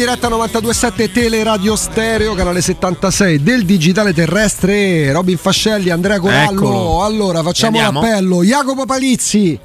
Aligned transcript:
Diretta 0.00 0.28
92.7 0.28 1.12
Teleradio 1.12 1.76
Stereo, 1.76 2.32
canale 2.32 2.62
76 2.62 3.42
del 3.42 3.66
digitale 3.66 4.14
terrestre. 4.14 5.12
Robin 5.12 5.36
Fascelli, 5.36 5.90
Andrea 5.90 6.18
Corallo. 6.18 6.52
Eccolo. 6.52 7.04
Allora, 7.04 7.42
facciamo 7.42 7.76
Andiamo? 7.76 8.00
l'appello. 8.00 8.42
Jacopo 8.42 8.86
Palizzi. 8.86 9.60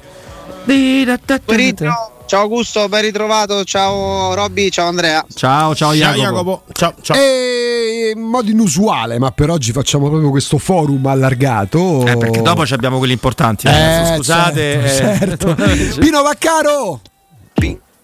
Ciao 2.26 2.40
Augusto, 2.42 2.86
ben 2.90 3.00
ritrovato. 3.00 3.64
Ciao 3.64 4.34
Robby, 4.34 4.68
ciao 4.68 4.88
Andrea. 4.88 5.24
Ciao, 5.34 5.74
ciao 5.74 5.94
Ciao 5.96 6.12
Jacopo. 6.12 6.20
Jacopo. 6.20 6.62
Ciao, 6.72 6.94
ciao. 7.00 7.16
E 7.16 8.12
in 8.14 8.20
modo 8.20 8.50
inusuale, 8.50 9.18
ma 9.18 9.30
per 9.30 9.48
oggi 9.48 9.72
facciamo 9.72 10.10
proprio 10.10 10.28
questo 10.28 10.58
forum 10.58 11.06
allargato. 11.06 12.04
Eh, 12.06 12.14
perché 12.18 12.42
dopo 12.42 12.66
ci 12.66 12.74
abbiamo 12.74 12.98
quelli 12.98 13.14
importanti. 13.14 13.68
Eh, 13.68 13.70
ragazzi, 13.70 14.14
Scusate. 14.16 14.82
certo, 14.86 15.48
eh. 15.52 15.56
certo. 15.56 15.96
Pino 15.98 16.20
Vaccaro. 16.20 17.00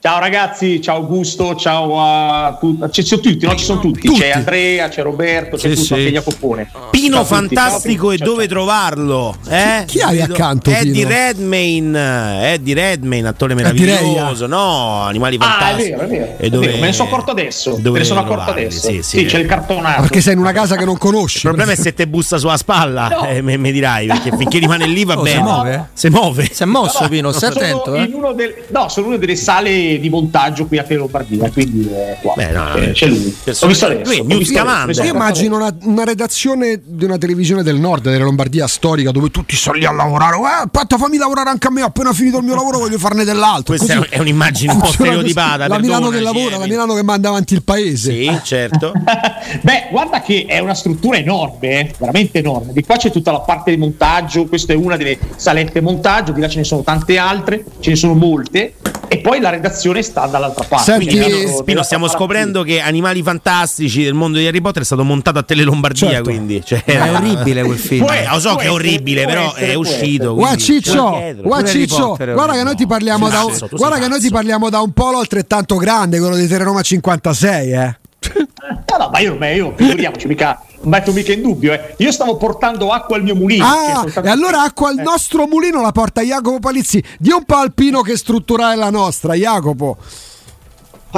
Ciao 0.04 0.18
ragazzi, 0.18 0.82
ciao 0.82 0.96
Augusto, 0.96 1.54
ciao 1.54 2.00
a 2.02 2.56
tutti. 2.58 2.90
Ci 2.90 3.02
sono 3.04 3.20
tutti, 3.20 3.46
no? 3.46 3.54
Ci 3.54 3.64
sono 3.64 3.78
tutti. 3.78 4.08
Tutti. 4.08 4.18
C'è 4.18 4.30
Andrea, 4.30 4.88
c'è 4.88 5.00
Roberto, 5.00 5.54
c'è 5.56 5.68
Sì, 5.68 5.74
tutto, 5.74 5.84
sì. 5.84 5.92
anche 5.94 6.10
Jacopone. 6.10 6.70
Pino 6.90 7.14
Ciao 7.18 7.24
fantastico 7.24 8.06
ciao, 8.06 8.10
e 8.10 8.16
ciao, 8.18 8.26
dove 8.26 8.42
ciao. 8.48 8.50
trovarlo? 8.52 9.36
Eh? 9.48 9.84
Chi 9.86 10.00
hai 10.00 10.16
Vedo- 10.16 10.32
accanto, 10.34 10.70
Eddie 10.70 10.92
Pino? 11.04 11.08
Redmayne, 11.08 12.52
Eddie 12.52 12.74
Redmayne, 12.74 13.28
attore 13.28 13.52
Eddie 13.52 13.64
meraviglioso, 13.84 14.46
no? 14.48 15.02
Animali 15.02 15.36
Ah, 15.38 15.44
è 15.44 15.48
fantastici. 15.60 15.90
vero, 15.90 16.02
è 16.02 16.06
vero. 16.08 16.24
E 16.24 16.36
è 16.38 16.48
dove- 16.48 16.66
vero, 16.66 16.78
Me 16.80 16.86
ne 16.86 16.92
sono 16.92 17.08
accorto 17.08 17.30
adesso. 17.30 17.70
dove 17.70 17.90
Me 17.90 17.98
ne 17.98 18.04
sono 18.04 18.20
accorto 18.20 18.50
adesso. 18.50 18.88
Sì, 18.90 19.02
sì. 19.04 19.24
c'è 19.24 19.38
il 19.38 19.46
cartonato. 19.46 20.00
Perché 20.00 20.20
sei 20.20 20.32
in 20.32 20.40
una 20.40 20.52
casa 20.52 20.74
che 20.74 20.84
non 20.84 20.98
conosci. 20.98 21.36
Il 21.36 21.42
problema 21.44 21.70
è 21.70 21.76
se 21.76 21.94
te 21.94 22.08
bussa 22.08 22.38
sulla 22.38 22.56
spalla, 22.56 23.06
No. 23.06 23.26
eh, 23.28 23.40
me, 23.40 23.56
me 23.56 23.70
dirai, 23.70 24.08
perché 24.08 24.32
finché 24.36 24.58
rimane 24.58 24.88
lì 24.88 25.04
va 25.04 25.16
Oh, 25.16 25.22
bene. 25.22 25.36
si 25.36 25.42
muove? 25.44 25.88
Si 25.92 26.08
muove. 26.10 26.48
Si 26.52 26.62
è 26.64 26.66
mosso, 26.66 27.06
Pino, 27.08 27.30
stai 27.30 27.52
sono 27.52 27.64
attento. 27.64 27.94
Eh. 27.94 28.34
del- 28.34 28.54
no, 28.70 28.88
sono 28.88 29.06
una 29.06 29.16
delle 29.16 29.36
sale 29.36 29.90
di 30.00 30.08
montaggio 30.08 30.66
qui 30.66 30.78
a 30.78 30.84
Lombardia, 30.88 31.50
quindi 31.50 31.88
eh, 31.90 32.16
qua. 32.20 32.34
Beh, 32.36 32.50
no, 32.50 32.74
Eh, 32.74 32.92
c'è 32.92 33.06
lui. 33.06 33.34
Ho 33.60 33.66
visto 33.66 33.86
adesso. 33.86 34.02
lui 34.04 34.20
ho 34.20 34.38
visto 34.38 34.60
adesso, 34.60 35.02
Io 35.02 35.12
immagino 35.12 35.56
una, 35.56 35.74
una 35.82 36.04
redazione 36.04 36.80
di 36.84 37.04
una 37.04 37.18
televisione 37.18 37.62
del 37.62 37.76
nord, 37.78 38.10
della 38.10 38.24
Lombardia 38.24 38.66
storica, 38.66 39.10
dove 39.10 39.30
tutti 39.30 39.56
sono 39.56 39.76
lì 39.76 39.84
a 39.84 39.92
lavorare. 39.92 40.36
Eh, 40.36 40.64
aspetta, 40.64 40.98
fammi 40.98 41.16
lavorare 41.16 41.50
anche 41.50 41.66
a 41.66 41.70
me. 41.70 41.82
Ho 41.82 41.86
appena 41.86 42.12
finito 42.12 42.38
il 42.38 42.44
mio 42.44 42.54
lavoro, 42.54 42.78
voglio 42.78 42.98
farne 42.98 43.24
dell'altro. 43.24 43.74
Questa 43.74 43.96
Così 43.96 44.08
è 44.10 44.18
un'immagine 44.18 44.72
un 44.72 44.78
po' 44.78 44.86
stereotipata, 44.86 45.68
La 45.68 45.78
Milano 45.78 46.08
che 46.08 46.20
lavora, 46.20 46.56
eh, 46.56 46.58
la 46.58 46.66
Milano 46.66 46.94
che 46.94 47.02
manda 47.02 47.28
avanti 47.28 47.54
il 47.54 47.62
paese. 47.62 48.12
Sì, 48.12 48.38
certo. 48.42 48.92
Beh, 49.62 49.88
guarda 49.90 50.20
che 50.20 50.44
è 50.46 50.58
una 50.58 50.74
struttura 50.74 51.16
enorme, 51.16 51.80
eh, 51.80 51.94
veramente 51.98 52.38
enorme. 52.38 52.72
Di 52.72 52.82
qua 52.84 52.96
c'è 52.96 53.10
tutta 53.10 53.32
la 53.32 53.40
parte 53.40 53.70
di 53.70 53.76
montaggio, 53.76 54.46
questa 54.46 54.72
è 54.72 54.76
una 54.76 54.96
delle 54.96 55.18
salette 55.36 55.80
montaggio, 55.80 56.32
di 56.32 56.40
là 56.40 56.48
ce 56.48 56.58
ne 56.58 56.64
sono 56.64 56.82
tante 56.82 57.18
altre, 57.18 57.64
ce 57.80 57.90
ne 57.90 57.96
sono 57.96 58.14
molte, 58.14 58.74
e 59.12 59.18
poi 59.18 59.40
la 59.40 59.50
redazione 59.50 60.00
sta 60.02 60.26
dall'altra 60.26 60.64
parte. 60.66 60.90
Senti, 60.90 61.06
Quindi, 61.06 61.30
Spino, 61.30 61.56
Spino, 61.58 61.82
stiamo 61.82 62.08
scoprendo 62.08 62.62
che 62.62 62.80
Animali 62.80 63.22
Fantastici 63.22 64.02
del 64.02 64.14
mondo 64.14 64.38
di 64.38 64.46
Harry 64.46 64.62
Potter 64.62 64.82
è 64.82 64.84
stato 64.84 65.04
montato 65.04 65.38
a 65.38 65.42
Tele 65.42 65.64
Lombardia, 65.64 66.08
Certo. 66.08 66.22
quindi 66.30 66.64
cioè, 66.64 66.82
È 66.82 67.10
orribile 67.10 67.62
quel 67.62 67.78
film. 67.78 68.08
Eh, 68.08 68.26
lo 68.26 68.40
so 68.40 68.50
Può 68.52 68.58
che 68.58 68.64
è 68.66 68.70
orribile, 68.70 69.26
però 69.26 69.52
è 69.52 69.74
uscito. 69.74 70.34
Guarda 70.34 70.56
Ciccio, 70.56 71.34
guarda 71.42 71.68
Ciccio, 71.68 72.14
che 72.16 72.62
noi 72.62 72.74
ti 72.74 72.86
parliamo 72.86 73.28
da 73.28 73.44
un, 73.44 73.58
guarda 73.72 73.98
che 73.98 74.08
noi 74.08 74.20
ti 74.20 74.30
parliamo 74.30 74.70
da 74.70 74.80
un 74.80 74.92
polo 74.92 75.18
altrettanto 75.18 75.76
grande, 75.76 76.18
quello 76.18 76.36
di 76.36 76.46
Teleroma 76.46 76.80
56, 76.80 77.72
eh. 77.72 77.96
No, 78.92 78.98
no, 78.98 79.10
ma 79.10 79.18
io, 79.18 79.36
ma 79.36 79.50
io 79.50 79.72
figuriamoci, 79.76 80.26
mica, 80.26 80.62
metto 80.84 81.12
mica 81.12 81.32
in 81.32 81.42
dubbio. 81.42 81.72
Eh. 81.72 81.94
Io 81.98 82.12
stavo 82.12 82.36
portando 82.36 82.90
acqua 82.90 83.16
al 83.16 83.22
mio 83.22 83.34
mulino. 83.34 83.64
Ah, 83.64 84.04
e 84.22 84.28
allora 84.28 84.62
acqua 84.62 84.88
al 84.90 84.98
Eh. 84.98 85.02
nostro 85.02 85.46
mulino 85.46 85.80
la 85.80 85.92
porta 85.92 86.22
Jacopo 86.22 86.58
Palizzi. 86.58 87.02
Di 87.18 87.30
un 87.30 87.44
po' 87.44 87.56
alpino 87.56 88.00
che 88.02 88.16
struttura 88.16 88.72
è 88.72 88.76
la 88.76 88.90
nostra, 88.90 89.34
Jacopo. 89.34 89.96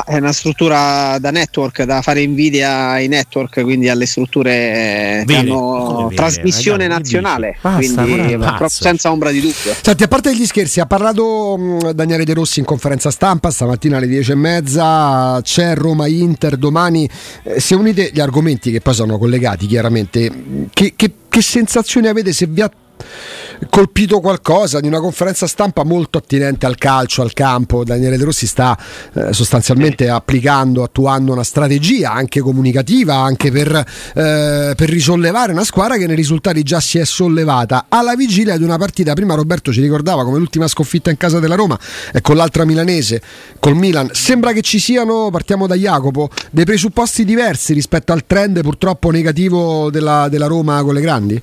È 0.05 0.16
una 0.16 0.32
struttura 0.32 1.19
da 1.19 1.31
network, 1.31 1.82
da 1.84 2.03
fare 2.03 2.22
invidia 2.22 2.88
ai 2.91 3.09
network, 3.09 3.62
quindi 3.62 3.88
alle 3.88 4.06
strutture 4.06 5.21
eh, 5.21 5.25
che 5.27 5.37
hanno 5.37 6.05
vere, 6.09 6.15
trasmissione 6.16 6.88
ragazzi, 6.88 7.00
nazionale? 7.15 7.56
Basta, 7.60 8.03
quindi 8.03 8.32
eh, 8.32 8.69
senza 8.69 9.10
ombra 9.12 9.31
di 9.31 9.41
dubbio. 9.41 9.75
Senti, 9.81 10.03
a 10.03 10.09
parte 10.09 10.34
gli 10.34 10.47
scherzi, 10.47 10.81
ha 10.81 10.87
parlato 10.87 11.56
mh, 11.56 11.91
Daniele 11.93 12.25
De 12.25 12.34
Rossi 12.34 12.59
in 12.60 12.65
conferenza 12.65 13.10
stampa 13.10 13.50
stamattina 13.50 13.99
alle 13.99 14.06
10 14.09 14.32
e 14.32 14.34
mezza. 14.34 15.41
C'è 15.43 15.75
Roma-Inter 15.75 16.56
domani. 16.56 17.09
Eh, 17.43 17.61
se 17.61 17.75
unite 17.75 18.11
gli 18.12 18.21
argomenti 18.21 18.71
che 18.71 18.81
poi 18.81 18.94
sono 18.94 19.19
collegati, 19.19 19.66
chiaramente, 19.66 20.31
mh, 20.31 20.66
che, 20.72 20.93
che- 20.97 21.12
che 21.28 21.43
sensazioni 21.43 22.06
avete 22.06 22.32
se 22.32 22.47
vi 22.47 22.61
ha 22.61 22.71
colpito 23.69 24.20
qualcosa 24.20 24.81
di 24.81 24.87
una 24.87 25.00
conferenza 25.00 25.47
stampa 25.47 25.84
molto 25.84 26.19
attinente 26.19 26.66
al 26.66 26.76
calcio, 26.76 27.22
al 27.22 27.32
campo. 27.32 27.84
Daniele 27.84 28.16
De 28.16 28.25
Rossi 28.25 28.47
sta 28.47 28.78
eh, 29.12 29.32
sostanzialmente 29.32 30.09
applicando, 30.09 30.82
attuando 30.82 31.32
una 31.32 31.44
strategia 31.44 32.12
anche 32.12 32.41
comunicativa, 32.41 33.14
anche 33.14 33.50
per, 33.50 33.75
eh, 33.75 34.75
per 34.76 34.88
risollevare 34.88 35.53
una 35.53 35.64
squadra 35.64 35.97
che 35.97 36.06
nei 36.06 36.16
risultati 36.16 36.62
già 36.62 36.81
si 36.81 36.98
è 36.98 37.04
sollevata 37.04 37.87
alla 37.88 38.14
vigilia 38.14 38.56
di 38.56 38.64
una 38.64 38.78
partita. 38.78 39.14
Prima 39.14 39.34
Roberto 39.34 39.72
ci 39.72 39.81
ricordava 39.81 40.25
come 40.25 40.38
l'ultima 40.38 40.69
sconfitta 40.69 41.10
in 41.10 41.16
casa 41.16 41.38
della 41.38 41.54
Roma 41.54 41.78
e 42.12 42.20
con 42.20 42.37
l'altra 42.37 42.64
milanese, 42.64 43.20
col 43.59 43.76
Milan. 43.76 44.10
Sembra 44.12 44.53
che 44.53 44.62
ci 44.62 44.78
siano, 44.78 45.31
partiamo 45.31 45.66
da 45.66 45.75
Jacopo, 45.75 46.31
dei 46.50 46.64
presupposti 46.64 47.25
diversi 47.25 47.72
rispetto 47.72 48.12
al 48.12 48.26
trend 48.26 48.60
purtroppo 48.62 49.10
negativo 49.10 49.91
della, 49.91 50.28
della 50.28 50.47
Roma 50.47 50.82
con 50.82 50.94
le 50.94 51.00
grandi? 51.00 51.43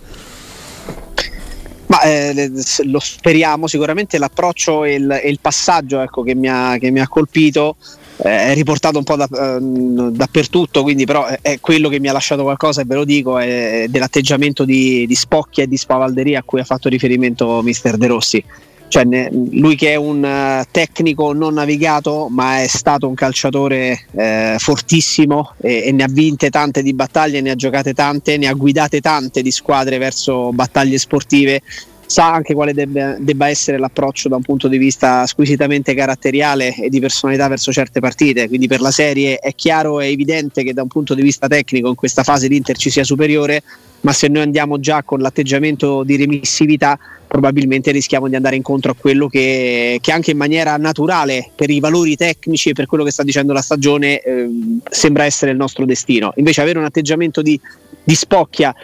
Ma 1.92 2.02
eh, 2.04 2.50
lo 2.86 3.00
speriamo, 3.00 3.68
sicuramente 3.68 4.18
l'approccio 4.18 4.86
e 4.86 4.94
il, 4.94 5.12
e 5.12 5.30
il 5.30 5.40
passaggio 5.42 6.00
ecco, 6.00 6.24
che, 6.24 6.36
mi 6.36 6.48
ha, 6.48 6.78
che 6.78 6.90
mi 6.90 7.02
ha 7.02 7.08
colpito 7.10 7.76
eh, 8.24 8.52
è 8.52 8.54
riportato 8.54 8.98
un 8.98 9.04
po' 9.04 9.18
da- 9.18 9.28
ehm, 9.30 10.12
dappertutto, 10.12 10.84
quindi 10.84 11.04
però 11.04 11.26
è, 11.26 11.40
è 11.42 11.60
quello 11.60 11.90
che 11.90 12.00
mi 12.00 12.08
ha 12.08 12.14
lasciato 12.14 12.44
qualcosa 12.44 12.80
e 12.80 12.86
ve 12.86 12.96
lo 12.96 13.04
dico, 13.04 13.38
è 13.40 13.88
dell'atteggiamento 13.90 14.64
di, 14.64 15.06
di 15.06 15.16
spocchia 15.16 15.66
e 15.66 15.68
di 15.68 15.76
spavalderia 15.76 16.40
a 16.40 16.44
cui 16.44 16.62
ha 16.62 16.64
fatto 16.64 16.88
riferimento 16.88 17.62
mister 17.62 17.98
De 17.98 18.08
Rossi. 18.08 18.46
Cioè, 18.92 19.06
lui 19.32 19.78
che 19.78 19.92
è 19.92 19.96
un 19.96 20.22
eh, 20.26 20.66
tecnico 20.70 21.32
non 21.32 21.54
navigato, 21.54 22.28
ma 22.30 22.62
è 22.62 22.68
stato 22.68 23.08
un 23.08 23.14
calciatore 23.14 23.98
eh, 24.12 24.56
fortissimo 24.60 25.54
e, 25.62 25.84
e 25.86 25.92
ne 25.94 26.04
ha 26.04 26.10
vinte 26.10 26.50
tante 26.50 26.84
di 26.84 26.94
battaglie, 26.94 27.40
ne 27.40 27.52
ha 27.52 27.56
giocate 27.56 27.94
tante, 27.94 28.36
ne 28.36 28.48
ha 28.48 28.54
guidate 28.54 29.00
tante 29.00 29.42
di 29.42 29.50
squadre 29.50 29.98
verso 29.98 30.52
battaglie 30.52 30.98
sportive 30.98 31.62
sa 32.06 32.34
anche 32.34 32.54
quale 32.54 32.74
debba, 32.74 33.16
debba 33.18 33.48
essere 33.48 33.78
l'approccio 33.78 34.28
da 34.28 34.36
un 34.36 34.42
punto 34.42 34.68
di 34.68 34.78
vista 34.78 35.26
squisitamente 35.26 35.94
caratteriale 35.94 36.76
e 36.76 36.90
di 36.90 37.00
personalità 37.00 37.48
verso 37.48 37.72
certe 37.72 38.02
partite. 38.02 38.50
Quindi 38.50 38.68
per 38.68 38.82
la 38.82 38.92
serie 38.92 39.38
è 39.38 39.56
chiaro 39.56 40.02
e 40.02 40.12
evidente 40.12 40.64
che 40.64 40.74
da 40.74 40.82
un 40.82 40.90
punto 40.90 41.16
di 41.16 41.22
vista 41.22 41.48
tecnico 41.48 41.88
in 41.88 41.96
questa 41.96 42.24
fase 42.24 42.50
l'Inter 42.50 42.76
ci 42.76 42.90
sia 42.90 43.06
superiore, 43.06 43.64
ma 44.02 44.12
se 44.12 44.28
noi 44.28 44.42
andiamo 44.42 44.82
già 44.82 45.02
con 45.04 45.22
l'atteggiamento 45.22 46.04
di 46.04 46.18
remissività 46.18 47.00
probabilmente 47.32 47.92
rischiamo 47.92 48.28
di 48.28 48.36
andare 48.36 48.58
incontro 48.58 48.92
a 48.92 48.96
quello 49.00 49.30
che, 49.30 50.00
che 50.02 50.12
anche 50.12 50.32
in 50.32 50.38
maniera 50.38 50.76
naturale 50.76 51.50
per 51.56 51.70
i 51.70 51.80
valori 51.80 52.18
tecnici 52.18 52.70
e 52.70 52.74
per 52.74 52.88
quello 52.88 53.06
che 53.06 53.12
sta 53.12 53.24
dicendo 53.24 53.54
la 53.54 53.62
stagione 53.62 54.20
eh, 54.20 54.50
sembra 54.90 55.24
essere 55.24 55.52
il 55.52 55.58
nostro 55.58 55.86
destino. 55.86 56.34
Invece 56.36 56.60
avere 56.60 56.78
un 56.78 56.84
atteggiamento 56.84 57.42
di, 57.42 57.58
di 58.04 58.16
spocchia 58.16 58.76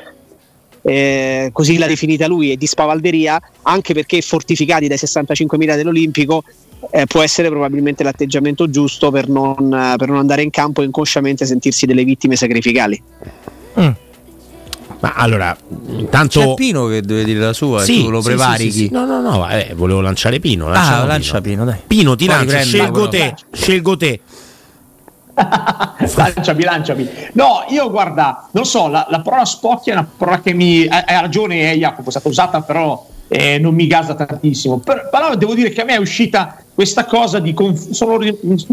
eh, 0.81 1.49
così 1.51 1.77
l'ha 1.77 1.87
definita 1.87 2.25
lui, 2.25 2.53
e 2.53 2.55
di 2.55 2.65
spavalderia, 2.67 3.41
anche 3.63 3.93
perché 3.93 4.21
fortificati 4.21 4.87
dai 4.87 4.97
65.000 4.97 5.75
dell'Olimpico, 5.75 6.45
eh, 6.91 7.05
può 7.05 7.21
essere 7.21 7.49
probabilmente 7.49 8.01
l'atteggiamento 8.01 8.69
giusto 8.69 9.11
per 9.11 9.27
non, 9.27 9.95
per 9.97 10.07
non, 10.07 10.19
andare 10.19 10.43
in 10.43 10.51
campo 10.51 10.81
e 10.81 10.85
inconsciamente 10.85 11.45
sentirsi 11.45 11.85
delle 11.85 12.05
vittime 12.05 12.37
sacrificali. 12.37 13.01
Mm. 13.77 13.89
Ma 14.99 15.13
allora, 15.15 15.55
intanto. 15.87 16.39
C'è 16.39 16.53
Pino 16.55 16.87
che 16.87 17.01
deve 17.01 17.23
dire 17.23 17.39
la 17.39 17.53
sua, 17.53 17.81
sì, 17.81 18.03
tu 18.03 18.09
lo 18.09 18.21
sì, 18.21 18.29
preparichi. 18.29 18.71
Sì, 18.71 18.77
sì, 18.85 18.89
no, 18.91 19.05
no, 19.05 19.21
no, 19.21 19.49
eh, 19.49 19.73
volevo 19.75 20.01
lanciare 20.01 20.39
Pino. 20.39 20.67
Ah, 20.67 21.05
lancia 21.05 21.39
Pino, 21.41 21.65
dai. 21.65 21.79
Pino, 21.85 22.15
ti 22.15 22.25
Poi 22.25 22.35
lancio, 22.35 22.57
scelgo 22.57 23.07
te, 23.07 23.35
scelgo 23.51 23.97
te. 23.97 24.19
lanciami, 26.15 26.63
lanciami. 26.63 27.09
No, 27.33 27.65
io 27.69 27.89
guarda, 27.91 28.47
non 28.51 28.65
so, 28.65 28.87
la, 28.87 29.05
la 29.09 29.21
parola 29.21 29.45
spocchia 29.45 29.93
è 29.93 29.97
una 29.97 30.07
parola 30.17 30.41
che 30.41 30.53
mi. 30.53 30.87
Hai 30.87 31.03
hai 31.05 31.21
ragione, 31.21 31.71
eh, 31.71 31.77
Jacopo, 31.77 32.07
è 32.07 32.11
stata 32.11 32.27
usata, 32.27 32.61
però 32.61 33.05
eh, 33.27 33.59
non 33.59 33.73
mi 33.73 33.87
gasa 33.87 34.15
tantissimo. 34.15 34.79
Per- 34.79 35.09
però 35.11 35.35
devo 35.35 35.53
dire 35.53 35.69
che 35.69 35.81
a 35.81 35.85
me 35.85 35.93
è 35.93 35.97
uscita 35.97 36.61
questa 36.73 37.05
cosa 37.05 37.39
di. 37.39 37.53
Conf- 37.53 37.91
sono, 37.91 38.19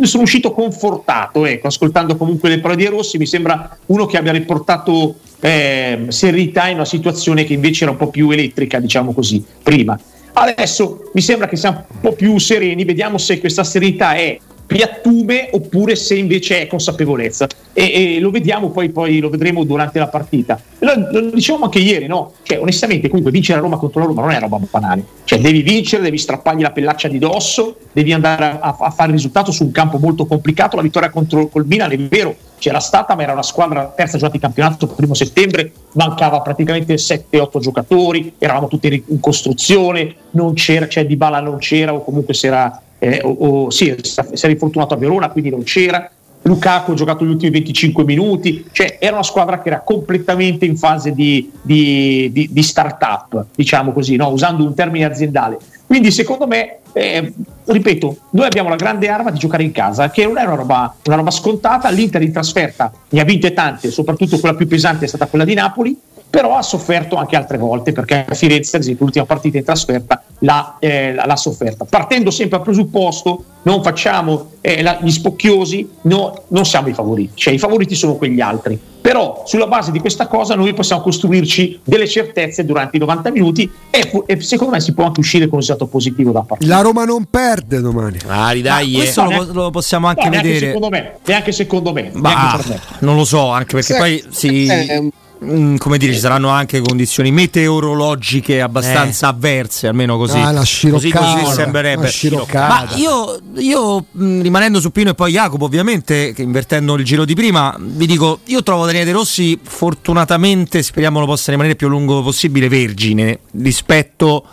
sono 0.02 0.22
uscito 0.22 0.52
confortato, 0.52 1.44
ecco, 1.46 1.68
ascoltando 1.68 2.16
comunque 2.16 2.48
le 2.48 2.60
parole 2.60 2.80
di 2.80 2.86
Rossi. 2.86 3.18
Mi 3.18 3.26
sembra 3.26 3.76
uno 3.86 4.06
che 4.06 4.16
abbia 4.16 4.32
riportato 4.32 5.16
eh, 5.40 6.06
serenità 6.08 6.68
in 6.68 6.76
una 6.76 6.84
situazione 6.84 7.44
che 7.44 7.54
invece 7.54 7.84
era 7.84 7.92
un 7.92 7.98
po' 7.98 8.08
più 8.08 8.30
elettrica, 8.30 8.78
diciamo 8.78 9.12
così, 9.12 9.44
prima. 9.62 9.98
Adesso 10.36 11.10
mi 11.14 11.20
sembra 11.20 11.46
che 11.46 11.56
siamo 11.56 11.84
un 11.88 12.00
po' 12.00 12.12
più 12.12 12.38
sereni, 12.38 12.84
vediamo 12.84 13.18
se 13.18 13.38
questa 13.38 13.62
serenità 13.62 14.14
è 14.14 14.38
piattume 14.66 15.48
oppure 15.52 15.96
se 15.96 16.16
invece 16.16 16.62
è 16.62 16.66
consapevolezza. 16.66 17.46
E, 17.72 18.16
e 18.16 18.20
lo 18.20 18.30
vediamo 18.30 18.70
poi, 18.70 18.90
poi 18.90 19.18
lo 19.18 19.28
vedremo 19.28 19.64
durante 19.64 19.98
la 19.98 20.08
partita. 20.08 20.60
Lo, 20.78 20.92
lo 21.10 21.30
dicevamo 21.30 21.64
anche 21.64 21.78
ieri 21.78 22.06
no? 22.06 22.32
cioè 22.42 22.60
onestamente 22.60 23.08
comunque 23.08 23.32
vincere 23.32 23.58
a 23.58 23.62
Roma 23.62 23.76
contro 23.76 24.00
la 24.00 24.06
Roma 24.06 24.22
non 24.22 24.30
è 24.30 24.40
roba 24.40 24.58
banale. 24.70 25.04
Cioè 25.24 25.40
devi 25.40 25.62
vincere 25.62 26.02
devi 26.02 26.18
strappargli 26.18 26.62
la 26.62 26.70
pellaccia 26.70 27.08
di 27.08 27.18
dosso 27.18 27.76
devi 27.92 28.12
andare 28.12 28.58
a, 28.60 28.76
a 28.78 28.90
fare 28.90 29.08
il 29.08 29.16
risultato 29.16 29.52
su 29.52 29.64
un 29.64 29.72
campo 29.72 29.98
molto 29.98 30.26
complicato. 30.26 30.76
La 30.76 30.82
vittoria 30.82 31.10
contro 31.10 31.48
col 31.48 31.66
Milan 31.66 31.92
è 31.92 31.98
vero 31.98 32.36
c'era 32.58 32.80
stata 32.80 33.14
ma 33.14 33.22
era 33.22 33.32
una 33.32 33.42
squadra 33.42 33.92
terza 33.94 34.12
giornata 34.12 34.36
di 34.36 34.42
campionato 34.42 34.86
primo 34.86 35.12
settembre 35.12 35.72
mancava 35.92 36.40
praticamente 36.40 36.94
7-8 36.94 37.58
giocatori 37.58 38.34
eravamo 38.38 38.68
tutti 38.68 38.86
in, 38.86 39.02
in 39.06 39.20
costruzione 39.20 40.14
non 40.30 40.54
c'era 40.54 40.88
cioè 40.88 41.04
Di 41.04 41.16
Bala 41.16 41.40
non 41.40 41.58
c'era 41.58 41.92
o 41.92 42.02
comunque 42.02 42.32
si 42.32 42.46
era 42.46 42.80
eh, 43.04 43.20
o, 43.22 43.32
o, 43.32 43.70
sì, 43.70 43.94
si 44.00 44.18
era 44.18 44.52
infortunato 44.52 44.94
a 44.94 44.96
Verona, 44.96 45.28
quindi 45.28 45.50
non 45.50 45.62
c'era. 45.62 46.10
Lukaku 46.40 46.92
ha 46.92 46.94
giocato 46.94 47.24
gli 47.24 47.30
ultimi 47.30 47.50
25 47.52 48.04
minuti, 48.04 48.66
cioè 48.70 48.98
era 49.00 49.14
una 49.14 49.22
squadra 49.22 49.60
che 49.60 49.68
era 49.68 49.80
completamente 49.80 50.66
in 50.66 50.76
fase 50.76 51.12
di, 51.12 51.50
di, 51.62 52.30
di, 52.32 52.48
di 52.50 52.62
start-up, 52.62 53.46
diciamo 53.54 53.92
così, 53.92 54.16
no? 54.16 54.28
usando 54.28 54.64
un 54.64 54.74
termine 54.74 55.06
aziendale. 55.06 55.58
Quindi 55.86 56.10
secondo 56.10 56.46
me, 56.46 56.78
eh, 56.92 57.32
ripeto, 57.64 58.16
noi 58.30 58.46
abbiamo 58.46 58.68
la 58.68 58.76
grande 58.76 59.08
arma 59.08 59.30
di 59.30 59.38
giocare 59.38 59.62
in 59.62 59.72
casa, 59.72 60.10
che 60.10 60.24
non 60.24 60.36
è 60.36 60.44
una 60.44 60.54
roba, 60.54 60.94
una 61.04 61.16
roba 61.16 61.30
scontata, 61.30 61.88
l'Inter 61.88 62.22
in 62.22 62.32
trasferta 62.32 62.92
ne 63.08 63.20
ha 63.20 63.24
vinte 63.24 63.52
tante, 63.54 63.90
soprattutto 63.90 64.38
quella 64.38 64.54
più 64.54 64.66
pesante 64.66 65.06
è 65.06 65.08
stata 65.08 65.26
quella 65.26 65.44
di 65.44 65.54
Napoli, 65.54 65.98
però 66.34 66.56
ha 66.56 66.62
sofferto 66.62 67.14
anche 67.14 67.36
altre 67.36 67.58
volte 67.58 67.92
perché 67.92 68.26
a 68.28 68.34
Firenze, 68.34 68.74
ad 68.74 68.82
esempio, 68.82 69.04
l'ultima 69.04 69.24
partita 69.24 69.56
in 69.58 69.62
trasferta 69.64 70.24
l'ha, 70.40 70.78
eh, 70.80 71.14
l'ha 71.14 71.36
sofferta. 71.36 71.86
Partendo 71.88 72.32
sempre 72.32 72.58
al 72.58 72.64
presupposto, 72.64 73.44
non 73.62 73.84
facciamo 73.84 74.50
eh, 74.60 74.82
la, 74.82 74.98
gli 75.00 75.12
spocchiosi, 75.12 75.88
no, 76.02 76.42
non 76.48 76.66
siamo 76.66 76.88
i 76.88 76.92
favoriti, 76.92 77.30
cioè 77.34 77.54
i 77.54 77.58
favoriti 77.58 77.94
sono 77.94 78.16
quegli 78.16 78.40
altri. 78.40 78.76
Però 79.00 79.44
sulla 79.46 79.68
base 79.68 79.92
di 79.92 80.00
questa 80.00 80.26
cosa 80.26 80.56
noi 80.56 80.74
possiamo 80.74 81.02
costruirci 81.02 81.80
delle 81.84 82.08
certezze 82.08 82.64
durante 82.64 82.96
i 82.96 83.00
90 83.00 83.30
minuti 83.30 83.70
e, 83.90 84.24
e 84.26 84.40
secondo 84.40 84.72
me 84.72 84.80
si 84.80 84.92
può 84.92 85.04
anche 85.04 85.20
uscire 85.20 85.44
con 85.44 85.54
un 85.54 85.60
risultato 85.60 85.88
positivo 85.88 86.32
da 86.32 86.40
parte. 86.40 86.66
La 86.66 86.80
Roma 86.80 87.04
non 87.04 87.26
perde 87.30 87.80
domani. 87.80 88.18
Ah, 88.26 88.50
ridai, 88.50 88.90
Ma 88.92 88.98
questo 88.98 89.24
lo, 89.24 89.46
lo 89.52 89.70
possiamo 89.70 90.08
anche 90.08 90.24
no, 90.24 90.30
neanche 90.30 90.48
vedere. 90.48 90.66
Secondo 90.72 90.88
me, 90.88 91.16
neanche 91.26 91.52
secondo 91.52 91.92
me. 91.92 92.10
Ma 92.14 92.28
neanche 92.34 92.56
per 92.56 92.68
me. 92.68 92.80
non 93.00 93.14
lo 93.14 93.24
so, 93.24 93.50
anche 93.50 93.74
perché 93.76 93.92
Sì, 93.92 93.98
poi 93.98 94.24
si. 94.30 94.66
eh, 94.66 95.10
mm, 95.44 95.76
come 95.76 95.98
dire, 95.98 96.12
ci 96.12 96.18
saranno 96.18 96.48
anche 96.48 96.80
condizioni 96.80 97.30
meteorologiche 97.30 98.60
abbastanza 98.60 99.28
avverse, 99.28 99.86
almeno 99.86 100.16
così. 100.16 100.38
Ah, 100.38 100.50
la 100.50 100.60
così, 100.60 101.10
così 101.10 101.10
sembrerebbe. 101.54 102.10
Ma 102.52 102.88
io, 102.96 103.38
io, 103.56 104.04
mh, 104.10 104.42
rimanendo 104.42 104.80
su 104.80 104.90
Pino 104.90 105.10
e 105.10 105.14
poi 105.14 105.32
Jacopo, 105.32 105.64
ovviamente, 105.66 106.32
che 106.32 106.42
invertendo 106.42 106.94
il 106.94 107.04
giro 107.04 107.24
di 107.24 107.34
prima, 107.34 107.76
vi 107.78 108.06
dico, 108.06 108.40
io 108.46 108.62
trovo 108.62 108.84
Daniele 108.86 109.04
De 109.06 109.12
Rossi 109.12 109.58
fortunatamente, 109.62 110.82
speriamo 110.82 111.20
lo 111.20 111.26
possa 111.26 111.50
rimanere 111.50 111.76
più 111.76 111.86
a 111.86 111.90
lungo 111.90 112.22
possibile, 112.22 112.68
vergine 112.68 113.40
rispetto 113.60 114.44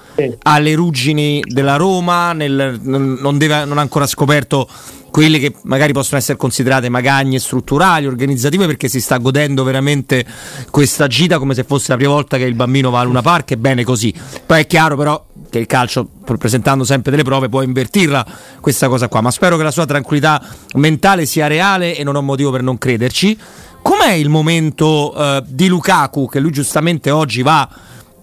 alle 0.43 0.75
ruggini 0.75 1.41
della 1.45 1.75
Roma, 1.77 2.33
nel- 2.33 2.79
non, 2.83 3.17
non 3.19 3.37
deve- 3.37 3.65
non 3.65 3.77
ha 3.77 3.81
ancora 3.81 4.05
scoperto 4.07 4.67
quelle 5.11 5.39
che 5.39 5.53
magari 5.63 5.91
possono 5.91 6.19
essere 6.19 6.37
considerate 6.37 6.87
magagne 6.89 7.37
strutturali, 7.37 8.07
organizzative, 8.07 8.65
perché 8.65 8.87
si 8.87 9.01
sta 9.01 9.17
godendo 9.17 9.63
veramente 9.63 10.25
questa 10.71 11.07
gita 11.07 11.37
come 11.37 11.53
se 11.53 11.65
fosse 11.65 11.87
la 11.89 11.97
prima 11.97 12.13
volta 12.13 12.37
che 12.37 12.45
il 12.45 12.55
bambino 12.55 12.89
va 12.89 13.01
a 13.01 13.03
Luna 13.03 13.21
Park, 13.21 13.51
è 13.51 13.55
bene 13.57 13.83
così. 13.83 14.13
Poi 14.45 14.61
è 14.61 14.65
chiaro 14.65 14.95
però 14.95 15.23
che 15.49 15.59
il 15.59 15.65
calcio, 15.67 16.07
presentando 16.37 16.85
sempre 16.85 17.11
delle 17.11 17.23
prove, 17.23 17.49
può 17.49 17.61
invertirla 17.61 18.25
questa 18.61 18.87
cosa 18.87 19.09
qua, 19.09 19.19
ma 19.19 19.31
spero 19.31 19.57
che 19.57 19.63
la 19.63 19.71
sua 19.71 19.85
tranquillità 19.85 20.41
mentale 20.75 21.25
sia 21.25 21.47
reale 21.47 21.95
e 21.97 22.03
non 22.05 22.15
ho 22.15 22.21
motivo 22.21 22.49
per 22.49 22.63
non 22.63 22.77
crederci. 22.77 23.37
Com'è 23.81 24.13
il 24.13 24.29
momento 24.29 25.13
eh, 25.13 25.43
di 25.45 25.67
Lukaku 25.67 26.29
che 26.29 26.39
lui 26.39 26.51
giustamente 26.51 27.11
oggi 27.11 27.41
va 27.41 27.67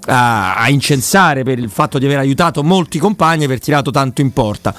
a, 0.07 0.55
a 0.55 0.71
incensare 0.71 1.43
per 1.43 1.59
il 1.59 1.69
fatto 1.69 1.99
di 1.99 2.07
aver 2.07 2.19
aiutato 2.19 2.63
molti 2.63 2.99
compagni 2.99 3.43
e 3.43 3.45
aver 3.45 3.61
tirato 3.61 3.91
tanto 3.91 4.23
in 4.23 4.33
porta? 4.33 4.75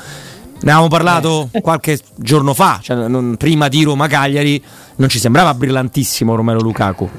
Ne 0.61 0.71
avevamo 0.71 0.89
parlato 0.89 1.49
qualche 1.61 1.97
giorno 2.15 2.53
fa, 2.53 2.79
cioè 2.81 3.07
non- 3.07 3.35
prima 3.37 3.69
di 3.69 3.83
Roma 3.83 4.07
Cagliari, 4.07 4.61
non 4.97 5.07
ci 5.07 5.19
sembrava 5.19 5.53
brillantissimo 5.53 6.35
Romero 6.35 6.59
Lukaku. 6.59 7.09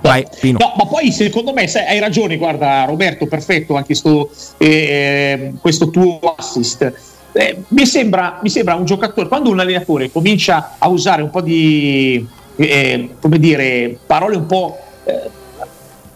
Vai, 0.00 0.24
Pino. 0.40 0.58
No, 0.60 0.74
ma 0.76 0.86
poi 0.86 1.12
secondo 1.12 1.52
me 1.52 1.66
sai, 1.66 1.86
hai 1.86 1.98
ragione, 1.98 2.36
guarda 2.36 2.84
Roberto, 2.84 3.26
perfetto 3.26 3.76
anche 3.76 3.94
sto, 3.94 4.30
eh, 4.56 5.52
questo 5.60 5.90
tuo 5.90 6.20
assist. 6.36 6.92
Eh, 7.32 7.62
mi, 7.68 7.84
sembra, 7.84 8.38
mi 8.42 8.48
sembra 8.48 8.74
un 8.76 8.84
giocatore, 8.84 9.28
quando 9.28 9.50
un 9.50 9.60
allenatore 9.60 10.10
comincia 10.10 10.76
a 10.78 10.88
usare 10.88 11.20
un 11.22 11.30
po' 11.30 11.42
di, 11.42 12.26
eh, 12.56 13.10
come 13.20 13.38
dire, 13.38 13.98
parole 14.06 14.36
un 14.36 14.46
po' 14.46 14.78
eh, 15.04 15.30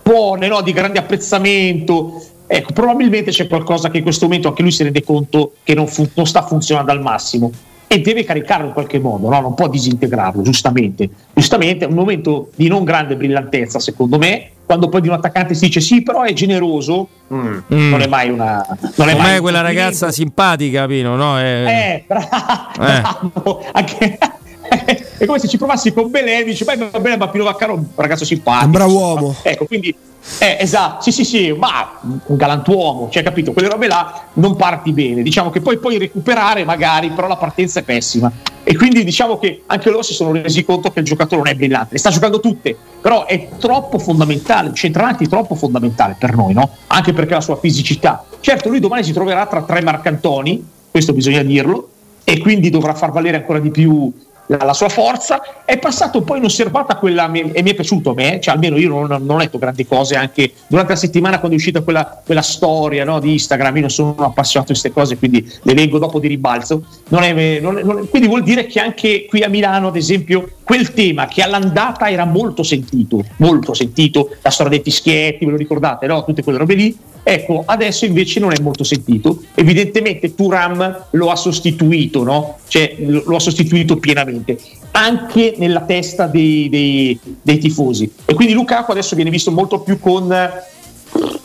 buone, 0.02 0.48
no? 0.48 0.62
di 0.62 0.72
grande 0.72 0.98
apprezzamento, 0.98 2.24
ecco, 2.56 2.72
probabilmente 2.72 3.30
c'è 3.30 3.46
qualcosa 3.46 3.90
che 3.90 3.98
in 3.98 4.02
questo 4.02 4.26
momento 4.26 4.48
anche 4.48 4.62
lui 4.62 4.70
si 4.72 4.82
rende 4.82 5.02
conto 5.02 5.54
che 5.62 5.74
non, 5.74 5.86
fu- 5.86 6.08
non 6.14 6.26
sta 6.26 6.42
funzionando 6.42 6.92
al 6.92 7.00
massimo 7.00 7.50
e 7.86 8.00
deve 8.00 8.24
caricarlo 8.24 8.66
in 8.68 8.72
qualche 8.72 8.98
modo, 8.98 9.28
no? 9.28 9.40
non 9.40 9.54
può 9.54 9.68
disintegrarlo, 9.68 10.40
giustamente. 10.42 11.08
Giustamente 11.34 11.84
è 11.84 11.88
un 11.88 11.94
momento 11.94 12.50
di 12.54 12.66
non 12.68 12.84
grande 12.84 13.16
brillantezza, 13.16 13.78
secondo 13.80 14.16
me, 14.18 14.48
quando 14.64 14.88
poi 14.88 15.02
di 15.02 15.08
un 15.08 15.14
attaccante 15.14 15.52
si 15.54 15.66
dice 15.66 15.80
sì, 15.82 16.02
però 16.02 16.22
è 16.22 16.32
generoso, 16.32 17.08
mm, 17.34 17.58
non 17.68 18.00
è 18.00 18.06
mai 18.06 18.30
una... 18.30 18.64
Non 18.96 19.08
è 19.10 19.14
mai 19.16 19.40
quella 19.40 19.60
ragazza 19.60 20.10
simpatica, 20.10 20.86
Pino? 20.86 21.16
No? 21.16 21.38
È- 21.38 21.42
Eh, 21.66 22.04
bra- 22.06 22.70
bravo, 22.78 23.62
anche- 23.72 24.18
è 25.18 25.24
come 25.26 25.38
se 25.38 25.48
ci 25.48 25.58
provassi 25.58 25.92
con 25.92 26.10
Belè 26.10 26.40
e 26.40 26.44
dici, 26.44 26.64
beh, 26.64 26.76
va 26.76 27.00
bene, 27.00 27.16
ma 27.16 27.28
Pino 27.28 27.44
Vaccaro 27.44 27.74
è 27.74 27.76
un 27.76 27.84
ragazzo 27.94 28.24
simpatico. 28.24 28.64
Un 28.64 28.70
bravo 28.70 28.92
uomo. 28.92 29.34
Ecco, 29.42 29.66
quindi, 29.66 29.94
eh, 30.38 30.56
esatto, 30.60 31.02
sì, 31.02 31.12
sì, 31.12 31.24
sì, 31.24 31.52
ma 31.52 31.98
un 32.00 32.36
galantuomo, 32.36 33.08
cioè, 33.10 33.22
capito? 33.22 33.52
Quelle 33.52 33.68
robe 33.68 33.88
là 33.88 34.24
non 34.34 34.56
parti 34.56 34.92
bene. 34.92 35.22
Diciamo 35.22 35.50
che 35.50 35.60
poi 35.60 35.78
puoi 35.78 35.98
recuperare 35.98 36.64
magari, 36.64 37.10
però 37.10 37.26
la 37.28 37.36
partenza 37.36 37.80
è 37.80 37.82
pessima. 37.82 38.30
E 38.64 38.76
quindi 38.76 39.02
diciamo 39.02 39.38
che 39.38 39.62
anche 39.66 39.90
loro 39.90 40.02
si 40.02 40.14
sono 40.14 40.30
resi 40.32 40.64
conto 40.64 40.92
che 40.92 41.00
il 41.00 41.04
giocatore 41.04 41.42
non 41.42 41.48
è 41.48 41.54
brillante, 41.56 41.88
le 41.92 41.98
sta 41.98 42.10
giocando 42.10 42.38
tutte, 42.38 42.76
però 43.00 43.26
è 43.26 43.48
troppo 43.58 43.98
fondamentale, 43.98 44.68
il 44.68 44.74
centravanti 44.74 45.24
è 45.24 45.28
troppo 45.28 45.56
fondamentale 45.56 46.14
per 46.16 46.36
noi, 46.36 46.52
no? 46.52 46.70
Anche 46.86 47.12
perché 47.12 47.34
la 47.34 47.40
sua 47.40 47.56
fisicità. 47.56 48.24
Certo, 48.38 48.68
lui 48.68 48.78
domani 48.78 49.02
si 49.02 49.12
troverà 49.12 49.46
tra 49.46 49.62
tre 49.62 49.82
marcantoni, 49.82 50.64
questo 50.92 51.12
bisogna 51.12 51.42
dirlo, 51.42 51.88
e 52.22 52.38
quindi 52.38 52.70
dovrà 52.70 52.94
far 52.94 53.10
valere 53.10 53.38
ancora 53.38 53.58
di 53.58 53.70
più 53.72 54.12
la, 54.46 54.72
sua 54.72 54.88
forza, 54.88 55.64
è 55.64 55.78
passato 55.78 56.18
un 56.18 56.24
po' 56.24 56.36
inosservata 56.36 56.96
quella, 56.96 57.30
e 57.30 57.62
mi 57.62 57.70
è 57.70 57.74
piaciuto 57.74 58.10
a 58.10 58.14
me, 58.14 58.40
cioè 58.40 58.54
almeno 58.54 58.76
io 58.76 58.88
non, 58.88 59.06
non 59.06 59.30
ho 59.30 59.38
letto 59.38 59.58
grandi 59.58 59.86
cose 59.86 60.16
anche 60.16 60.52
durante 60.66 60.92
la 60.92 60.98
settimana 60.98 61.38
quando 61.38 61.56
è 61.56 61.58
uscita 61.58 61.80
quella, 61.82 62.20
quella 62.24 62.42
storia 62.42 63.04
no, 63.04 63.20
di 63.20 63.32
Instagram, 63.32 63.74
io 63.76 63.80
non 63.82 63.90
sono 63.90 64.14
appassionato 64.18 64.72
di 64.72 64.78
queste 64.78 64.92
cose, 64.92 65.16
quindi 65.16 65.50
le 65.62 65.74
leggo 65.74 65.98
dopo 65.98 66.18
di 66.18 66.28
ribalzo, 66.28 66.84
non 67.08 67.22
è, 67.22 67.60
non 67.60 67.78
è, 67.78 67.82
non 67.82 68.08
quindi 68.08 68.28
vuol 68.28 68.42
dire 68.42 68.66
che 68.66 68.80
anche 68.80 69.26
qui 69.28 69.42
a 69.42 69.48
Milano, 69.48 69.88
ad 69.88 69.96
esempio, 69.96 70.50
quel 70.62 70.92
tema 70.92 71.26
che 71.26 71.42
all'andata 71.42 72.10
era 72.10 72.24
molto 72.24 72.62
sentito, 72.62 73.24
molto 73.36 73.74
sentito, 73.74 74.36
la 74.42 74.50
storia 74.50 74.72
dei 74.72 74.82
fischietti, 74.82 75.44
ve 75.44 75.50
lo 75.50 75.56
ricordate, 75.56 76.06
no? 76.06 76.24
tutte 76.24 76.42
quelle 76.42 76.58
robe 76.58 76.74
lì, 76.74 76.96
Ecco, 77.24 77.62
adesso 77.64 78.04
invece 78.04 78.40
non 78.40 78.52
è 78.52 78.60
molto 78.60 78.82
sentito. 78.84 79.42
Evidentemente 79.54 80.34
Turam 80.34 81.06
lo 81.10 81.30
ha 81.30 81.36
sostituito, 81.36 82.24
no? 82.24 82.58
Cioè 82.66 82.96
lo 82.98 83.36
ha 83.36 83.40
sostituito 83.40 83.96
pienamente, 83.96 84.58
anche 84.92 85.54
nella 85.56 85.82
testa 85.82 86.26
dei, 86.26 86.68
dei, 86.68 87.18
dei 87.40 87.58
tifosi. 87.58 88.10
E 88.24 88.34
quindi 88.34 88.54
Lukaku 88.54 88.90
adesso 88.90 89.14
viene 89.14 89.30
visto 89.30 89.52
molto 89.52 89.80
più 89.80 90.00
con 90.00 90.34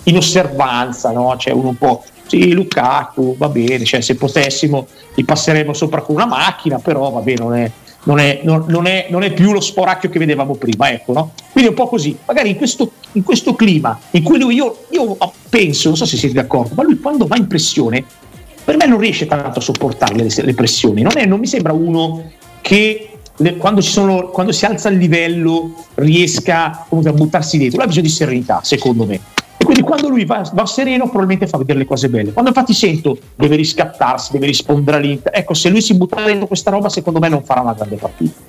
in 0.04 0.18
osservanza, 0.18 1.12
no? 1.12 1.36
Cioè 1.38 1.54
uno 1.54 1.70
un 1.70 1.78
po'. 1.78 2.04
Sì, 2.26 2.52
Lukaku, 2.52 3.36
va 3.38 3.48
bene, 3.48 3.86
cioè, 3.86 4.02
se 4.02 4.16
potessimo 4.16 4.88
gli 5.16 5.24
passeremmo 5.24 5.74
sopra 5.74 6.02
con 6.02 6.16
una 6.16 6.26
macchina, 6.26 6.78
però 6.78 7.10
va 7.10 7.22
bene, 7.22 7.40
non 7.40 7.56
è, 7.56 7.72
non 8.08 8.20
è, 8.20 8.40
non, 8.44 8.64
non, 8.70 8.88
è, 8.88 9.08
non 9.10 9.22
è, 9.22 9.34
più 9.34 9.52
lo 9.52 9.60
sporacchio 9.60 10.10
che 10.10 10.18
vedevamo 10.18 10.56
prima, 10.56 10.90
ecco, 10.90 11.12
no? 11.12 11.34
Quindi 11.52 11.72
un 11.72 11.76
po' 11.76 11.88
così, 11.88 12.18
magari 12.26 12.50
in 12.50 12.56
questo, 12.56 12.94
in 13.12 13.24
questo 13.24 13.54
clima 13.54 14.00
in 14.12 14.24
cui 14.24 14.40
lui, 14.40 14.56
io, 14.56 14.86
io, 14.92 15.18
penso, 15.50 15.90
non 15.90 15.98
so 15.98 16.06
se 16.06 16.16
siete 16.16 16.34
d'accordo, 16.34 16.74
ma 16.74 16.84
lui 16.84 17.00
quando 17.00 17.28
va 17.28 17.36
in 17.36 17.48
pressione, 17.48 18.04
per 18.64 18.78
me 18.78 18.86
non 18.86 18.98
riesce 18.98 19.26
tanto 19.26 19.60
a 19.60 19.62
sopportare 19.62 20.16
le, 20.16 20.30
le 20.34 20.54
pressioni, 20.54 21.02
non, 21.02 21.12
non, 21.28 21.40
mi 21.40 21.48
sembra 21.48 21.74
uno 21.74 22.32
che 22.62 23.10
quando, 23.58 23.82
sono, 23.82 24.30
quando, 24.30 24.54
si 24.54 24.66
alza 24.66 24.88
il 24.88 24.98
livello 24.98 25.86
riesca 25.96 26.88
a 26.90 27.12
buttarsi 27.12 27.58
dietro, 27.58 27.78
lui 27.78 27.86
ha 27.86 27.90
bisogno 27.90 28.08
di 28.08 28.14
serenità, 28.14 28.62
secondo 28.64 29.06
me. 29.06 29.20
Quindi 29.68 29.84
quando 29.84 30.08
lui 30.08 30.24
va, 30.24 30.50
va, 30.54 30.66
sereno 30.66 31.10
probabilmente 31.10 31.46
fa 31.46 31.58
vedere 31.58 31.80
le 31.80 31.86
cose 31.86 32.08
belle. 32.08 32.32
Quando 32.32 32.52
infatti 32.52 32.74
sento 32.74 33.18
deve 33.36 33.58
riscattarsi, 33.58 34.32
deve 34.32 34.46
rispondere 34.46 34.96
all'Inter, 34.96 35.34
ecco 35.36 35.54
se 35.54 35.68
lui 35.68 35.82
si 35.82 35.94
butta 35.94 36.24
dentro 36.24 36.48
questa 36.48 36.72
roba 36.72 36.88
secondo 36.88 37.20
me 37.20 37.28
non 37.28 37.44
farà 37.44 37.60
una 37.60 37.74
grande 37.74 37.98
partita. 37.98 38.40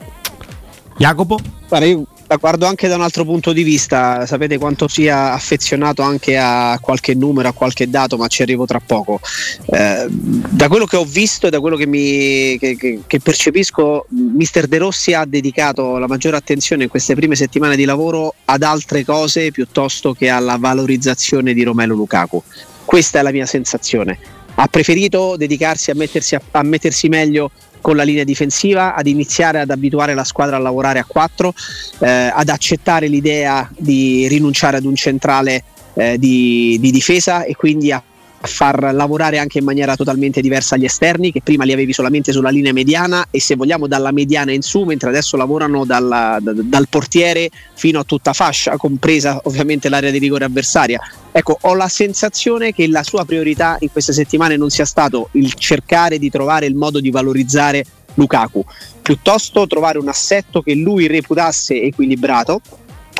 Jacopo? 0.96 1.40
Guarda, 1.66 1.86
io 1.86 2.04
la 2.28 2.36
guardo 2.36 2.66
anche 2.66 2.88
da 2.88 2.96
un 2.96 3.00
altro 3.00 3.24
punto 3.24 3.54
di 3.54 3.62
vista, 3.62 4.26
sapete 4.26 4.58
quanto 4.58 4.86
sia 4.86 5.32
affezionato 5.32 6.02
anche 6.02 6.36
a 6.36 6.78
qualche 6.78 7.14
numero, 7.14 7.48
a 7.48 7.52
qualche 7.52 7.88
dato, 7.88 8.18
ma 8.18 8.26
ci 8.26 8.42
arrivo 8.42 8.66
tra 8.66 8.80
poco. 8.84 9.18
Eh, 9.64 10.06
da 10.10 10.68
quello 10.68 10.84
che 10.84 10.96
ho 10.96 11.04
visto 11.04 11.46
e 11.46 11.50
da 11.50 11.58
quello 11.58 11.76
che, 11.76 11.86
mi, 11.86 12.58
che, 12.58 12.76
che, 12.76 13.00
che, 13.06 13.20
percepisco, 13.20 14.06
Mister 14.10 14.66
De 14.66 14.76
Rossi 14.76 15.14
ha 15.14 15.24
dedicato 15.24 15.96
la 15.96 16.06
maggiore 16.06 16.36
attenzione 16.36 16.82
in 16.82 16.90
queste 16.90 17.14
prime 17.14 17.34
settimane 17.34 17.76
di 17.76 17.86
lavoro 17.86 18.34
ad 18.44 18.62
altre 18.62 19.06
cose 19.06 19.50
piuttosto 19.50 20.12
che 20.12 20.28
alla 20.28 20.58
valorizzazione 20.58 21.54
di 21.54 21.62
Romelo 21.62 21.94
Lukaku. 21.94 22.42
Questa 22.84 23.20
è 23.20 23.22
la 23.22 23.32
mia 23.32 23.46
sensazione. 23.46 24.18
Ha 24.54 24.66
preferito 24.66 25.36
dedicarsi 25.36 25.90
a 25.90 25.94
mettersi, 25.94 26.34
a, 26.34 26.42
a 26.50 26.62
mettersi 26.62 27.08
meglio 27.08 27.52
con 27.80 27.96
la 27.96 28.02
linea 28.02 28.24
difensiva, 28.24 28.94
ad 28.94 29.06
iniziare 29.06 29.60
ad 29.60 29.70
abituare 29.70 30.14
la 30.14 30.24
squadra 30.24 30.56
a 30.56 30.60
lavorare 30.60 30.98
a 30.98 31.04
4, 31.04 31.54
eh, 32.00 32.08
ad 32.32 32.48
accettare 32.48 33.06
l'idea 33.06 33.68
di 33.76 34.26
rinunciare 34.28 34.76
ad 34.76 34.84
un 34.84 34.94
centrale 34.94 35.64
eh, 35.94 36.18
di, 36.18 36.78
di 36.80 36.90
difesa 36.90 37.44
e 37.44 37.54
quindi 37.54 37.92
a 37.92 38.02
far 38.40 38.92
lavorare 38.94 39.38
anche 39.38 39.58
in 39.58 39.64
maniera 39.64 39.96
totalmente 39.96 40.40
diversa 40.40 40.76
gli 40.76 40.84
esterni 40.84 41.32
che 41.32 41.40
prima 41.42 41.64
li 41.64 41.72
avevi 41.72 41.92
solamente 41.92 42.32
sulla 42.32 42.50
linea 42.50 42.72
mediana 42.72 43.26
e 43.30 43.40
se 43.40 43.56
vogliamo 43.56 43.86
dalla 43.86 44.12
mediana 44.12 44.52
in 44.52 44.62
su 44.62 44.82
mentre 44.84 45.08
adesso 45.08 45.36
lavorano 45.36 45.84
dalla, 45.84 46.38
da, 46.40 46.52
dal 46.54 46.88
portiere 46.88 47.50
fino 47.74 48.00
a 48.00 48.04
tutta 48.04 48.32
fascia 48.32 48.76
compresa 48.76 49.40
ovviamente 49.44 49.88
l'area 49.88 50.10
di 50.10 50.18
rigore 50.18 50.44
avversaria. 50.44 51.00
Ecco 51.32 51.58
ho 51.60 51.74
la 51.74 51.88
sensazione 51.88 52.72
che 52.72 52.88
la 52.88 53.02
sua 53.02 53.24
priorità 53.24 53.76
in 53.80 53.90
queste 53.90 54.12
settimane 54.12 54.56
non 54.56 54.70
sia 54.70 54.84
stato 54.84 55.28
il 55.32 55.54
cercare 55.54 56.18
di 56.18 56.30
trovare 56.30 56.66
il 56.66 56.74
modo 56.74 57.00
di 57.00 57.10
valorizzare 57.10 57.84
Lukaku 58.14 58.64
piuttosto 59.08 59.66
trovare 59.66 59.98
un 59.98 60.08
assetto 60.08 60.60
che 60.60 60.74
lui 60.74 61.06
reputasse 61.06 61.80
equilibrato 61.80 62.60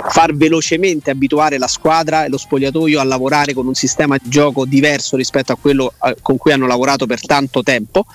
far 0.09 0.35
velocemente 0.35 1.11
abituare 1.11 1.59
la 1.59 1.67
squadra 1.67 2.25
e 2.25 2.29
lo 2.29 2.39
spogliatoio 2.39 3.01
a 3.01 3.05
lavorare 3.05 3.53
con 3.53 3.67
un 3.67 3.75
sistema 3.75 4.17
di 4.17 4.29
gioco 4.29 4.65
diverso 4.65 5.17
rispetto 5.17 5.53
a 5.53 5.57
quello 5.61 5.93
eh, 6.03 6.17
con 6.23 6.37
cui 6.37 6.53
hanno 6.53 6.67
lavorato 6.67 7.07
per 7.07 7.25
tanto 7.25 7.63
tempo 7.63 8.07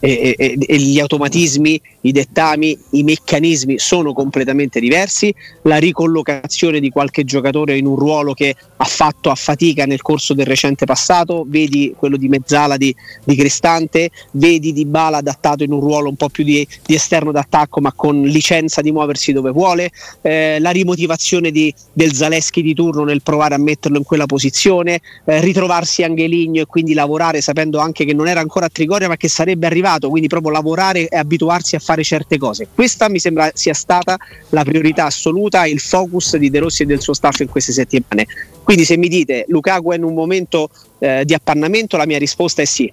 e, 0.00 0.34
e, 0.36 0.58
e, 0.58 0.78
gli 0.78 0.98
automatismi, 0.98 1.80
i 2.02 2.12
dettami, 2.12 2.76
i 2.92 3.02
meccanismi 3.02 3.78
sono 3.78 4.12
completamente 4.12 4.80
diversi. 4.80 5.32
La 5.62 5.76
ricollocazione 5.76 6.80
di 6.80 6.88
qualche 6.88 7.24
giocatore 7.24 7.76
in 7.76 7.86
un 7.86 7.96
ruolo 7.96 8.32
che 8.32 8.56
ha 8.76 8.84
fatto 8.84 9.30
a 9.30 9.34
fatica 9.34 9.84
nel 9.84 10.00
corso 10.00 10.32
del 10.32 10.46
recente 10.46 10.86
passato, 10.86 11.44
vedi 11.46 11.94
quello 11.96 12.16
di 12.16 12.28
Mezzala 12.28 12.78
di, 12.78 12.94
di 13.24 13.36
Cristante, 13.36 14.10
vedi 14.32 14.72
Di 14.72 14.86
Bala 14.86 15.18
adattato 15.18 15.62
in 15.62 15.72
un 15.72 15.80
ruolo 15.80 16.08
un 16.08 16.16
po' 16.16 16.30
più 16.30 16.44
di, 16.44 16.66
di 16.86 16.94
esterno 16.94 17.30
d'attacco 17.30 17.80
ma 17.80 17.92
con 17.92 18.22
licenza 18.22 18.80
di 18.80 18.90
muoversi 18.90 19.32
dove 19.32 19.50
vuole, 19.50 19.90
eh, 20.22 20.58
la 20.60 20.70
rimotivazione 20.70 21.50
di, 21.50 21.72
del 21.92 22.14
Zaleschi 22.14 22.62
di 22.62 22.72
turno 22.72 23.04
nel 23.04 23.22
provare 23.22 23.54
a 23.54 23.58
metterlo 23.58 23.98
in 23.98 24.04
quella 24.04 24.26
posizione, 24.26 25.00
eh, 25.26 25.40
ritrovarsi 25.40 26.02
Angeligno 26.02 26.62
e 26.62 26.66
quindi 26.66 26.94
lavorare 26.94 27.42
sapendo 27.42 27.78
anche 27.78 28.06
che 28.06 28.14
non 28.14 28.26
era 28.26 28.40
ancora 28.40 28.66
a 28.66 28.70
Trigoria 28.70 29.08
ma 29.08 29.16
che 29.16 29.28
sarebbe 29.28 29.66
arrivato 29.66 29.89
privato, 29.90 30.08
quindi 30.08 30.28
proprio 30.28 30.52
lavorare 30.52 31.08
e 31.08 31.16
abituarsi 31.16 31.74
a 31.74 31.78
fare 31.78 32.04
certe 32.04 32.38
cose. 32.38 32.68
Questa 32.72 33.08
mi 33.08 33.18
sembra 33.18 33.50
sia 33.54 33.74
stata 33.74 34.16
la 34.50 34.62
priorità 34.62 35.06
assoluta, 35.06 35.66
il 35.66 35.80
focus 35.80 36.36
di 36.36 36.50
De 36.50 36.60
Rossi 36.60 36.82
e 36.82 36.86
del 36.86 37.00
suo 37.00 37.14
staff 37.14 37.40
in 37.40 37.48
queste 37.48 37.72
settimane. 37.72 38.26
Quindi 38.62 38.84
se 38.84 38.96
mi 38.96 39.08
dite 39.08 39.44
Lukaku 39.48 39.92
è 39.92 39.96
in 39.96 40.04
un 40.04 40.14
momento 40.14 40.70
eh, 40.98 41.24
di 41.24 41.34
appannamento, 41.34 41.96
la 41.96 42.06
mia 42.06 42.18
risposta 42.18 42.62
è 42.62 42.66
sì. 42.66 42.92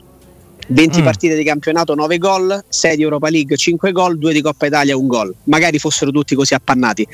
20 0.68 1.02
mm. 1.02 1.04
partite 1.04 1.36
di 1.36 1.44
campionato, 1.44 1.96
9 1.96 2.18
gol, 2.18 2.64
6 2.68 2.96
di 2.96 3.02
Europa 3.04 3.30
League, 3.30 3.56
5 3.56 3.92
gol, 3.92 4.18
2 4.18 4.34
di 4.34 4.42
Coppa 4.42 4.66
Italia, 4.66 4.98
1 4.98 5.08
gol. 5.08 5.34
Magari 5.46 5.80
fossero 5.80 6.12
tutti 6.12 6.36
così 6.36 6.54
appannati. 6.54 7.08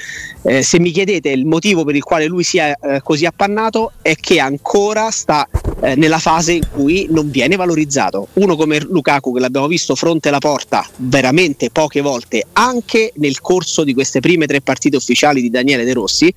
Eh, 0.43 0.63
se 0.63 0.79
mi 0.79 0.91
chiedete 0.91 1.29
il 1.29 1.45
motivo 1.45 1.83
per 1.83 1.95
il 1.95 2.03
quale 2.03 2.25
lui 2.25 2.43
sia 2.43 2.75
eh, 2.75 3.01
così 3.01 3.25
appannato 3.25 3.93
è 4.01 4.15
che 4.15 4.39
ancora 4.39 5.11
sta 5.11 5.47
eh, 5.81 5.95
nella 5.95 6.19
fase 6.19 6.53
in 6.53 6.67
cui 6.71 7.07
non 7.09 7.29
viene 7.29 7.55
valorizzato. 7.55 8.27
Uno 8.33 8.55
come 8.55 8.79
Lukaku 8.79 9.33
che 9.33 9.39
l'abbiamo 9.39 9.67
visto 9.67 9.95
fronte 9.95 10.29
alla 10.29 10.39
porta 10.39 10.85
veramente 10.97 11.69
poche 11.69 12.01
volte, 12.01 12.45
anche 12.53 13.11
nel 13.15 13.41
corso 13.41 13.83
di 13.83 13.93
queste 13.93 14.19
prime 14.19 14.45
tre 14.45 14.61
partite 14.61 14.95
ufficiali 14.95 15.41
di 15.41 15.49
Daniele 15.49 15.83
De 15.83 15.93
Rossi, 15.93 16.33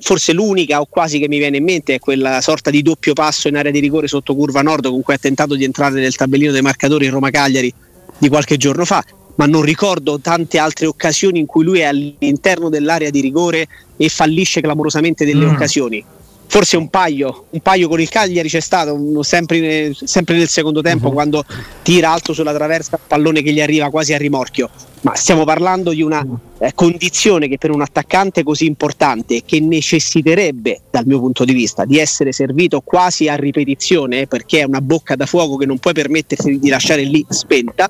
forse 0.00 0.32
l'unica 0.32 0.80
o 0.80 0.86
quasi 0.88 1.18
che 1.18 1.28
mi 1.28 1.38
viene 1.38 1.58
in 1.58 1.64
mente 1.64 1.94
è 1.94 1.98
quella 1.98 2.40
sorta 2.40 2.70
di 2.70 2.82
doppio 2.82 3.12
passo 3.12 3.48
in 3.48 3.56
area 3.56 3.70
di 3.70 3.80
rigore 3.80 4.08
sotto 4.08 4.34
curva 4.34 4.62
nord 4.62 4.88
con 4.88 5.02
cui 5.02 5.14
ha 5.14 5.18
tentato 5.18 5.54
di 5.54 5.64
entrare 5.64 6.00
nel 6.00 6.16
tabellino 6.16 6.52
dei 6.52 6.62
marcatori 6.62 7.04
in 7.04 7.10
Roma 7.10 7.30
Cagliari 7.30 7.72
di 8.16 8.28
qualche 8.28 8.56
giorno 8.56 8.84
fa 8.84 9.04
ma 9.34 9.46
non 9.46 9.62
ricordo 9.62 10.18
tante 10.18 10.58
altre 10.58 10.86
occasioni 10.86 11.38
in 11.38 11.46
cui 11.46 11.64
lui 11.64 11.80
è 11.80 11.84
all'interno 11.84 12.68
dell'area 12.68 13.10
di 13.10 13.20
rigore 13.20 13.68
e 13.96 14.08
fallisce 14.08 14.60
clamorosamente 14.60 15.24
delle 15.24 15.44
mm. 15.44 15.48
occasioni 15.48 16.04
forse 16.48 16.76
un 16.76 16.88
paio, 16.88 17.44
un 17.50 17.60
paio 17.60 17.88
con 17.88 18.00
il 18.00 18.08
Cagliari 18.08 18.48
c'è 18.48 18.60
stato, 18.60 19.22
sempre, 19.22 19.92
sempre 19.94 20.36
nel 20.36 20.48
secondo 20.48 20.80
tempo 20.80 21.08
uh-huh. 21.08 21.12
quando 21.12 21.44
tira 21.82 22.10
alto 22.10 22.32
sulla 22.32 22.54
traversa 22.54 22.96
il 22.96 23.02
pallone 23.06 23.42
che 23.42 23.52
gli 23.52 23.60
arriva 23.60 23.90
quasi 23.90 24.14
a 24.14 24.18
rimorchio. 24.18 24.68
Ma 25.02 25.14
stiamo 25.14 25.44
parlando 25.44 25.92
di 25.92 26.02
una 26.02 26.26
eh, 26.58 26.72
condizione 26.74 27.46
che 27.46 27.56
per 27.56 27.70
un 27.70 27.82
attaccante 27.82 28.42
così 28.42 28.66
importante, 28.66 29.42
che 29.44 29.60
necessiterebbe, 29.60 30.80
dal 30.90 31.06
mio 31.06 31.20
punto 31.20 31.44
di 31.44 31.52
vista, 31.52 31.84
di 31.84 31.98
essere 31.98 32.32
servito 32.32 32.80
quasi 32.80 33.28
a 33.28 33.36
ripetizione, 33.36 34.26
perché 34.26 34.60
è 34.60 34.64
una 34.64 34.80
bocca 34.80 35.14
da 35.14 35.26
fuoco 35.26 35.56
che 35.56 35.66
non 35.66 35.78
puoi 35.78 35.92
permettersi 35.92 36.58
di 36.58 36.68
lasciare 36.68 37.02
lì 37.02 37.24
spenta, 37.28 37.88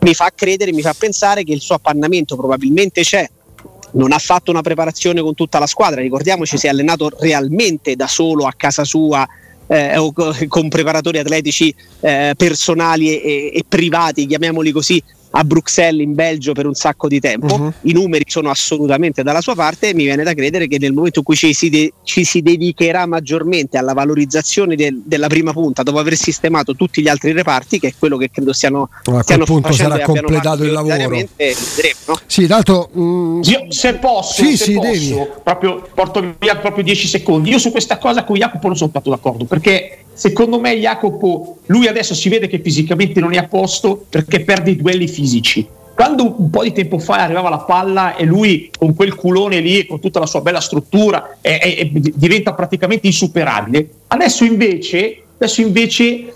mi 0.00 0.14
fa 0.14 0.32
credere, 0.34 0.72
mi 0.72 0.82
fa 0.82 0.94
pensare 0.96 1.44
che 1.44 1.52
il 1.52 1.60
suo 1.60 1.76
appannamento 1.76 2.34
probabilmente 2.34 3.02
c'è, 3.02 3.28
non 3.92 4.12
ha 4.12 4.18
fatto 4.18 4.50
una 4.50 4.62
preparazione 4.62 5.20
con 5.20 5.34
tutta 5.34 5.58
la 5.58 5.66
squadra, 5.66 6.00
ricordiamoci 6.00 6.58
si 6.58 6.66
è 6.66 6.70
allenato 6.70 7.10
realmente 7.20 7.96
da 7.96 8.06
solo 8.06 8.46
a 8.46 8.54
casa 8.56 8.84
sua 8.84 9.26
eh, 9.68 10.12
con 10.48 10.68
preparatori 10.68 11.18
atletici 11.18 11.74
eh, 12.00 12.34
personali 12.36 13.20
e, 13.20 13.52
e, 13.54 13.64
privati, 13.68 14.26
chiamiamoli 14.26 14.72
così, 14.72 15.02
a 15.30 15.44
Bruxelles 15.44 16.02
in 16.02 16.14
Belgio 16.14 16.52
per 16.52 16.66
un 16.66 16.74
sacco 16.74 17.08
di 17.08 17.20
tempo, 17.20 17.54
uh-huh. 17.54 17.72
i 17.82 17.92
numeri 17.92 18.24
sono 18.26 18.50
assolutamente 18.50 19.22
dalla 19.22 19.40
sua 19.40 19.54
parte 19.54 19.88
e 19.88 19.94
mi 19.94 20.04
viene 20.04 20.22
da 20.22 20.34
credere 20.34 20.66
che 20.66 20.78
nel 20.78 20.92
momento 20.92 21.20
in 21.20 21.24
cui 21.24 21.36
ci 21.36 21.52
si, 21.52 21.68
de- 21.68 21.92
ci 22.02 22.24
si 22.24 22.40
dedicherà 22.40 23.06
maggiormente 23.06 23.78
alla 23.78 23.92
valorizzazione 23.92 24.74
del- 24.76 25.02
della 25.04 25.28
prima 25.28 25.52
punta 25.52 25.82
dopo 25.82 25.98
aver 25.98 26.16
sistemato 26.16 26.74
tutti 26.74 27.02
gli 27.02 27.08
altri 27.08 27.32
reparti, 27.32 27.78
che 27.78 27.88
è 27.88 27.92
quello 27.98 28.16
che 28.16 28.30
credo 28.30 28.52
stiano, 28.52 28.88
a 29.04 29.24
quel 29.24 29.44
punto 29.44 29.72
sarà 29.72 30.00
completato 30.00 30.64
il 30.64 30.72
lavoro. 30.72 31.08
Vedremo, 31.08 31.28
no? 32.06 32.18
Sì, 32.26 32.46
tanto 32.46 32.90
mm, 32.96 33.42
io, 33.42 33.66
se 33.68 33.94
posso, 33.94 34.44
sì, 34.44 34.56
se 34.56 34.64
sì, 34.64 34.74
posso 34.74 35.40
proprio, 35.42 35.86
porto 35.94 36.34
via 36.38 36.56
proprio 36.56 36.84
10 36.84 37.06
secondi. 37.06 37.50
Io 37.50 37.58
su 37.58 37.70
questa 37.70 37.98
cosa 37.98 38.24
con 38.24 38.36
Jacopo 38.36 38.66
non 38.66 38.76
sono 38.76 38.90
stato 38.90 39.10
d'accordo 39.10 39.44
perché 39.44 40.04
secondo 40.18 40.58
me 40.58 40.76
Jacopo, 40.76 41.58
lui 41.66 41.86
adesso 41.86 42.14
si 42.14 42.28
vede 42.28 42.48
che 42.48 42.60
fisicamente 42.60 43.20
non 43.20 43.32
è 43.34 43.36
a 43.36 43.46
posto 43.46 44.04
perché 44.08 44.40
perde 44.40 44.72
i 44.72 44.76
duelli 44.76 45.06
fisici. 45.18 45.66
quando 45.98 46.32
un 46.38 46.48
po' 46.48 46.62
di 46.62 46.70
tempo 46.70 47.00
fa 47.00 47.16
arrivava 47.16 47.48
la 47.48 47.58
palla 47.58 48.14
e 48.14 48.24
lui 48.24 48.70
con 48.78 48.94
quel 48.94 49.16
culone 49.16 49.58
lì, 49.58 49.84
con 49.84 49.98
tutta 49.98 50.20
la 50.20 50.26
sua 50.26 50.40
bella 50.42 50.60
struttura, 50.60 51.38
è- 51.40 51.58
è- 51.58 51.76
è- 51.76 51.86
diventa 51.90 52.54
praticamente 52.54 53.08
insuperabile. 53.08 53.88
Adesso 54.06 54.44
invece, 54.44 55.22
adesso 55.34 55.60
invece 55.60 56.32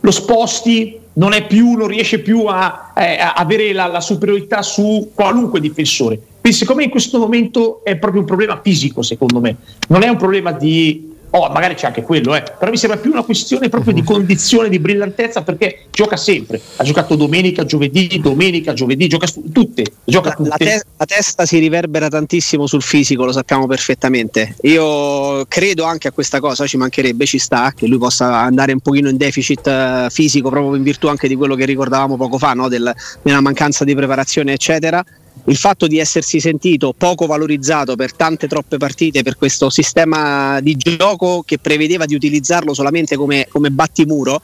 lo 0.00 0.10
sposti, 0.10 0.98
non 1.12 1.34
più, 1.46 1.72
non 1.72 1.88
riesce 1.88 2.20
più 2.20 2.46
a, 2.46 2.94
eh, 2.96 3.18
a 3.18 3.34
avere 3.34 3.74
la, 3.74 3.86
la 3.86 4.00
superiorità 4.00 4.62
su 4.62 5.10
qualunque 5.14 5.60
difensore. 5.60 6.18
Quindi 6.40 6.56
secondo 6.56 6.80
me 6.80 6.86
in 6.86 6.90
questo 6.90 7.18
momento 7.18 7.84
è 7.84 7.96
proprio 7.96 8.22
un 8.22 8.26
problema 8.26 8.58
fisico, 8.62 9.02
secondo 9.02 9.40
me. 9.40 9.56
Non 9.88 10.04
è 10.04 10.08
un 10.08 10.16
problema 10.16 10.52
di... 10.52 11.05
Oh, 11.38 11.50
magari 11.50 11.74
c'è 11.74 11.86
anche 11.86 12.00
quello, 12.00 12.34
eh. 12.34 12.42
però 12.58 12.70
mi 12.70 12.78
sembra 12.78 12.98
più 12.98 13.10
una 13.10 13.22
questione 13.22 13.68
proprio 13.68 13.92
di 13.92 14.02
condizione, 14.02 14.70
di 14.70 14.78
brillantezza, 14.78 15.42
perché 15.42 15.84
gioca 15.90 16.16
sempre. 16.16 16.58
Ha 16.76 16.82
giocato 16.82 17.14
domenica, 17.14 17.66
giovedì, 17.66 18.18
domenica, 18.22 18.72
giovedì, 18.72 19.06
gioca 19.06 19.26
su 19.26 19.42
tutte. 19.52 19.84
Gioca 20.02 20.30
La, 20.30 20.36
la 20.38 20.56
tutte. 20.56 20.64
te- 20.64 20.82
la 20.96 21.04
testa 21.04 21.44
si 21.44 21.58
riverbera 21.58 22.08
tantissimo 22.08 22.66
sul 22.66 22.80
fisico, 22.80 23.26
lo 23.26 23.32
sappiamo 23.32 23.66
perfettamente. 23.66 24.56
Io 24.62 25.44
credo 25.44 25.84
anche 25.84 26.08
a 26.08 26.12
questa 26.12 26.40
cosa, 26.40 26.66
ci 26.66 26.78
mancherebbe, 26.78 27.26
ci 27.26 27.38
sta, 27.38 27.74
che 27.76 27.86
lui 27.86 27.98
possa 27.98 28.38
andare 28.38 28.72
un 28.72 28.80
pochino 28.80 29.10
in 29.10 29.18
deficit 29.18 29.66
eh, 29.66 30.06
fisico 30.08 30.48
proprio 30.48 30.74
in 30.74 30.82
virtù 30.82 31.08
anche 31.08 31.28
di 31.28 31.34
quello 31.34 31.54
che 31.54 31.66
ricordavamo 31.66 32.16
poco 32.16 32.38
fa, 32.38 32.54
no? 32.54 32.68
Del- 32.68 32.94
della 33.20 33.42
mancanza 33.42 33.84
di 33.84 33.94
preparazione, 33.94 34.54
eccetera. 34.54 35.04
Il 35.48 35.56
fatto 35.56 35.86
di 35.86 35.98
essersi 35.98 36.40
sentito 36.40 36.92
poco 36.92 37.26
valorizzato 37.26 37.94
per 37.94 38.12
tante 38.14 38.48
troppe 38.48 38.78
partite 38.78 39.22
per 39.22 39.36
questo 39.36 39.70
sistema 39.70 40.58
di 40.60 40.76
gioco 40.76 41.42
che 41.46 41.58
prevedeva 41.58 42.04
di 42.04 42.16
utilizzarlo 42.16 42.74
solamente 42.74 43.14
come, 43.14 43.46
come 43.48 43.70
battimuro, 43.70 44.42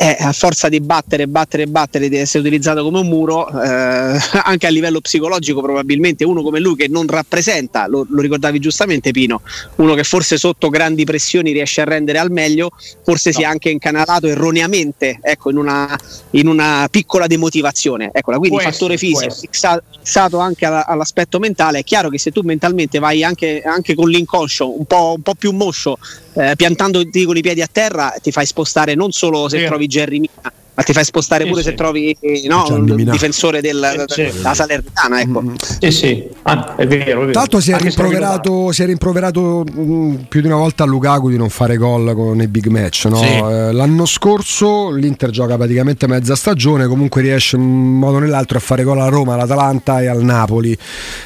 eh, 0.00 0.16
a 0.20 0.32
forza 0.32 0.68
di 0.68 0.80
battere, 0.80 1.26
battere, 1.26 1.66
battere, 1.66 2.08
di 2.08 2.16
essere 2.16 2.38
utilizzato 2.38 2.84
come 2.84 3.00
un 3.00 3.08
muro, 3.08 3.48
eh, 3.48 4.16
anche 4.44 4.66
a 4.68 4.70
livello 4.70 5.00
psicologico 5.00 5.60
probabilmente 5.60 6.24
uno 6.24 6.40
come 6.42 6.60
lui 6.60 6.76
che 6.76 6.86
non 6.86 7.08
rappresenta, 7.08 7.88
lo, 7.88 8.06
lo 8.08 8.20
ricordavi 8.20 8.60
giustamente 8.60 9.10
Pino, 9.10 9.42
uno 9.76 9.94
che 9.94 10.04
forse 10.04 10.36
sotto 10.36 10.68
grandi 10.68 11.04
pressioni 11.04 11.50
riesce 11.50 11.80
a 11.80 11.84
rendere 11.84 12.18
al 12.18 12.30
meglio, 12.30 12.70
forse 13.02 13.32
si 13.32 13.42
è 13.42 13.44
anche 13.44 13.70
incanalato 13.70 14.28
erroneamente 14.28 15.18
ecco, 15.20 15.50
in, 15.50 15.56
una, 15.56 15.98
in 16.30 16.46
una 16.46 16.86
piccola 16.88 17.26
demotivazione. 17.26 18.10
Eccola, 18.12 18.38
quindi 18.38 18.58
Può 18.58 18.70
fattore 18.70 18.94
essere, 18.94 19.12
fisico 19.12 19.34
fissato, 19.50 19.82
fissato 20.00 20.38
anche 20.38 20.64
alla- 20.64 20.86
all'aspetto 20.86 21.40
mentale, 21.40 21.80
è 21.80 21.84
chiaro 21.84 22.08
che 22.08 22.18
se 22.18 22.30
tu 22.30 22.42
mentalmente 22.42 23.00
vai 23.00 23.24
anche, 23.24 23.62
anche 23.62 23.96
con 23.96 24.08
l'inconscio 24.08 24.78
un 24.78 24.84
po', 24.84 25.14
un 25.16 25.22
po' 25.22 25.34
più 25.34 25.50
moscio, 25.50 25.98
eh, 26.38 26.54
piantandoti 26.56 27.24
con 27.24 27.36
i 27.36 27.40
piedi 27.40 27.62
a 27.62 27.68
terra, 27.70 28.14
ti 28.22 28.30
fai 28.30 28.46
spostare 28.46 28.94
non 28.94 29.10
solo 29.12 29.48
se 29.48 29.58
Sì. 29.60 29.66
trovi 29.66 29.86
Jerry 29.86 30.18
Mina, 30.20 30.52
ma 30.78 30.84
ti 30.84 30.92
fai 30.92 31.02
spostare 31.02 31.42
Sì, 31.42 31.50
pure 31.50 31.62
sì. 31.62 31.68
se 31.70 31.74
trovi 31.74 32.16
eh, 32.20 32.42
no, 32.46 32.64
un 32.70 33.04
difensore 33.10 33.60
del- 33.60 34.04
Sì, 34.06 34.26
sì. 34.30 34.36
della 34.36 34.54
Salernitana. 34.54 35.20
Ecco. 35.20 35.42
Sì, 35.80 35.90
sì, 35.90 36.28
Ah, 36.44 36.76
è 36.76 36.86
vero, 36.86 37.02
è 37.02 37.04
vero. 37.16 37.30
Tra 37.32 37.40
l'altro 37.40 37.58
si 37.60 37.72
è 37.72 37.78
rimproverato, 37.78 38.70
si 38.70 38.82
è 38.84 38.86
rimproverato 38.86 39.64
mh, 39.64 40.26
più 40.28 40.40
di 40.40 40.46
una 40.46 40.54
volta 40.56 40.84
a 40.84 40.86
Lukaku 40.86 41.30
di 41.30 41.36
non 41.36 41.48
fare 41.50 41.76
gol 41.76 42.14
con 42.14 42.40
i 42.40 42.46
big 42.46 42.66
match. 42.68 43.06
no? 43.06 43.16
Sì. 43.16 43.24
Eh, 43.26 43.72
l'anno 43.72 44.06
scorso 44.06 44.90
l'Inter 44.92 45.30
gioca 45.30 45.56
praticamente 45.56 46.06
mezza 46.06 46.36
stagione, 46.36 46.86
comunque 46.86 47.22
riesce 47.22 47.56
in 47.56 47.62
un 47.62 47.98
modo 47.98 48.18
o 48.18 48.20
nell'altro 48.20 48.58
a 48.58 48.60
fare 48.60 48.84
gol 48.84 49.00
a 49.00 49.08
Roma, 49.08 49.34
all'Atalanta 49.34 50.00
e 50.00 50.06
al 50.06 50.22
Napoli. 50.22 50.78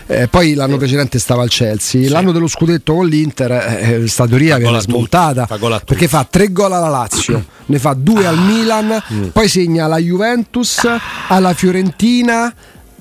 Eh, 0.06 0.28
poi 0.28 0.54
l'anno 0.54 0.78
precedente 0.78 1.18
stava 1.18 1.42
al 1.42 1.50
Chelsea. 1.50 2.08
L'anno 2.08 2.32
dello 2.32 2.48
scudetto 2.48 2.94
con 2.94 3.06
l'Inter, 3.06 3.50
eh, 3.52 4.08
sta 4.08 4.26
teoria 4.26 4.56
viene 4.56 4.80
smontata 4.80 5.46
perché 5.84 6.08
fa 6.08 6.26
tre 6.28 6.50
gol 6.52 6.72
alla 6.72 6.88
Lazio, 6.88 7.44
ne 7.66 7.78
fa 7.78 7.94
due 7.94 8.26
al 8.26 8.38
Milan, 8.38 9.02
poi 9.42 9.48
segna 9.48 9.86
alla 9.86 9.98
Juventus, 9.98 10.86
alla 11.28 11.52
Fiorentina. 11.54 12.54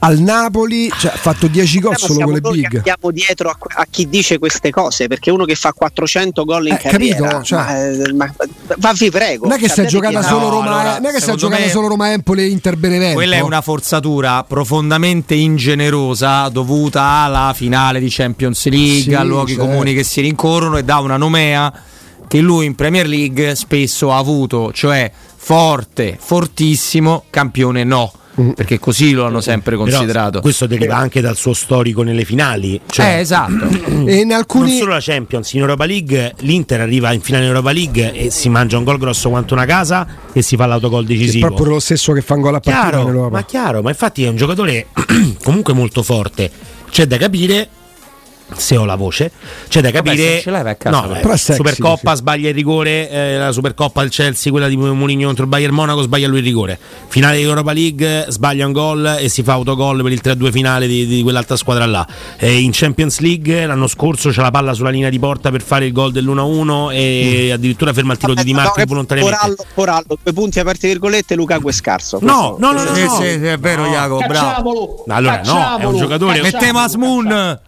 Al 0.03 0.17
Napoli, 0.17 0.89
cioè 0.97 1.11
ha 1.11 1.15
fatto 1.15 1.45
10 1.45 1.79
gol 1.79 1.91
Ma 1.91 1.97
solo 1.99 2.23
con 2.23 2.33
le 2.33 2.41
big. 2.41 2.75
andiamo 2.77 3.11
dietro 3.11 3.49
a, 3.51 3.57
a 3.75 3.85
chi 3.87 4.09
dice 4.09 4.39
queste 4.39 4.71
cose 4.71 5.05
perché 5.05 5.29
uno 5.29 5.45
che 5.45 5.53
fa 5.53 5.73
400 5.73 6.43
gol 6.43 6.65
in 6.65 6.73
Eh, 6.73 6.77
carriera 6.79 7.19
capito? 7.27 7.43
Cioè- 7.43 7.59
ma, 7.59 7.77
eh, 7.85 8.13
ma- 8.13 8.33
ma 8.79 8.91
vi 8.93 9.11
prego 9.11 9.45
Non 9.47 9.57
è 9.57 9.59
che 9.59 9.67
cioè, 9.67 9.75
si 9.75 9.81
è 9.81 9.85
giocata 9.85 10.23
solo 10.23 10.39
No, 10.45 10.49
Roma, 10.49 10.65
allora, 10.71 10.93
non 10.97 11.05
è 11.05 11.13
che 11.13 11.21
si 11.21 11.29
è 11.29 11.35
giocata 11.35 11.61
me- 11.61 11.69
solo 11.69 11.87
Roma 11.87 12.11
Empoli 12.13 12.41
e 12.41 12.47
Inter 12.47 12.77
Benevento. 12.77 13.13
Quella 13.13 13.35
è 13.35 13.41
una 13.41 13.61
forzatura 13.61 14.43
profondamente 14.43 15.35
ingenerosa 15.35 16.49
dovuta 16.49 17.03
alla 17.03 17.53
finale 17.55 17.99
di 17.99 18.07
Champions 18.09 18.65
League, 18.69 19.01
Sì, 19.03 19.13
a 19.13 19.21
luoghi 19.21 19.51
certo. 19.53 19.67
comuni 19.67 19.93
che 19.93 20.03
si 20.03 20.21
rincorrono 20.21 20.77
e 20.77 20.83
dà 20.83 20.97
una 20.97 21.17
nomea 21.17 21.71
che 22.27 22.39
lui 22.39 22.65
in 22.65 22.73
Premier 22.73 23.05
League 23.07 23.53
spesso 23.53 24.11
ha 24.11 24.17
avuto, 24.17 24.71
cioè 24.73 25.11
forte, 25.43 26.17
fortissimo, 26.19 27.23
campione 27.31 27.83
no. 27.83 28.13
Perché 28.55 28.79
così 28.79 29.11
lo 29.11 29.25
hanno 29.25 29.41
sempre 29.41 29.75
Però 29.75 29.83
considerato. 29.89 30.39
questo 30.39 30.65
deriva 30.65 30.95
anche 30.95 31.19
dal 31.19 31.35
suo 31.35 31.53
storico 31.53 32.01
nelle 32.01 32.23
finali. 32.23 32.79
Cioè, 32.87 33.17
eh, 33.17 33.19
esatto. 33.19 33.67
E 34.07 34.15
in 34.19 34.27
Non 34.27 34.37
alcuni 34.37 34.77
solo 34.77 34.93
la 34.93 34.99
Champions, 35.01 35.51
in 35.53 35.59
Europa 35.59 35.85
League 35.85 36.35
l'Inter 36.39 36.79
arriva 36.79 37.11
in 37.11 37.21
finale 37.21 37.43
in 37.43 37.49
Europa 37.49 37.71
League 37.71 38.13
e 38.13 38.29
si 38.31 38.47
mangia 38.49 38.77
un 38.77 38.83
gol 38.85 38.97
grosso 38.97 39.29
quanto 39.29 39.53
una 39.53 39.65
casa 39.65 40.07
e 40.31 40.41
si 40.41 40.55
fa 40.55 40.65
l'autogol 40.65 41.03
è 41.03 41.07
decisivo. 41.07 41.47
proprio 41.47 41.73
lo 41.73 41.79
stesso 41.79 42.13
che 42.13 42.21
fa 42.21 42.35
un 42.35 42.41
gol 42.41 42.55
a 42.55 42.59
partita 42.59 42.89
Chiaro, 43.01 43.29
ma 43.29 43.43
chiaro, 43.43 43.81
ma 43.81 43.89
infatti 43.89 44.23
è 44.23 44.29
un 44.29 44.37
giocatore 44.37 44.87
comunque 45.43 45.73
molto 45.73 46.01
forte. 46.01 46.49
C'è 46.89 47.05
da 47.05 47.17
capire 47.17 47.67
se 48.55 48.77
ho 48.77 48.85
la 48.85 48.95
voce, 48.95 49.31
c'è 49.67 49.81
da 49.81 49.91
Vabbè, 49.91 50.09
capire. 50.09 50.35
se 50.37 50.41
ce 50.41 50.49
l'hai 50.51 50.63
vai 50.63 50.71
a 50.73 50.75
casa, 50.75 51.01
no, 51.01 51.07
però. 51.07 51.29
sexy, 51.35 51.53
Supercoppa 51.55 52.11
sì. 52.11 52.17
sbaglia 52.17 52.49
il 52.49 52.53
rigore, 52.55 53.09
eh, 53.09 53.37
la 53.37 53.51
Supercoppa 53.51 54.01
del 54.01 54.09
Chelsea, 54.09 54.51
quella 54.51 54.67
di 54.67 54.75
Mourinho 54.77 55.25
contro 55.27 55.43
il 55.43 55.49
Bayern 55.49 55.73
Monaco 55.73 56.01
sbaglia 56.01 56.27
lui 56.27 56.39
il 56.39 56.43
rigore. 56.43 56.77
Finale 57.07 57.37
di 57.37 57.43
Europa 57.43 57.71
League 57.73 58.25
sbaglia 58.29 58.65
un 58.65 58.71
gol 58.71 59.17
e 59.19 59.29
si 59.29 59.43
fa 59.43 59.53
autogol 59.53 60.01
per 60.03 60.11
il 60.11 60.21
3-2 60.23 60.51
finale 60.51 60.87
di, 60.87 61.05
di 61.05 61.21
quell'altra 61.23 61.55
squadra 61.55 61.85
là. 61.85 62.05
Eh, 62.37 62.59
in 62.59 62.71
Champions 62.73 63.19
League 63.19 63.65
l'anno 63.65 63.87
scorso 63.87 64.29
c'è 64.29 64.41
la 64.41 64.51
palla 64.51 64.73
sulla 64.73 64.89
linea 64.89 65.09
di 65.09 65.19
porta 65.19 65.49
per 65.51 65.61
fare 65.61 65.85
il 65.85 65.91
gol 65.91 66.11
dell'1-1 66.11 66.91
e 66.93 67.51
addirittura 67.51 67.93
ferma 67.93 68.13
il 68.13 68.17
tiro 68.19 68.33
di 68.33 68.43
Di 68.43 68.51
Vabbè, 68.53 68.63
Marco 68.65 68.79
no, 68.79 68.85
volontariamente. 68.87 69.37
Porallo, 69.37 69.65
Porallo, 69.73 70.17
due 70.23 70.33
punti 70.33 70.59
aperte 70.59 70.87
virgolette 70.87 71.35
Lukaku 71.35 71.69
è 71.69 71.71
scarso 71.71 72.17
No, 72.21 72.55
no, 72.59 72.71
no, 72.71 72.83
no, 72.83 72.89
no. 72.89 72.95
sì, 72.95 73.07
sì, 73.07 73.23
è 73.45 73.57
vero, 73.57 73.85
Jacopo, 73.85 74.25
bravo. 74.27 74.47
Cacciamolo, 74.47 75.03
Allora, 75.07 75.41
no, 75.45 75.77
è 75.77 75.83
un 75.85 75.97
giocatore- 75.97 76.41
Mettiamo 76.41 76.79
Asmun. 76.79 77.59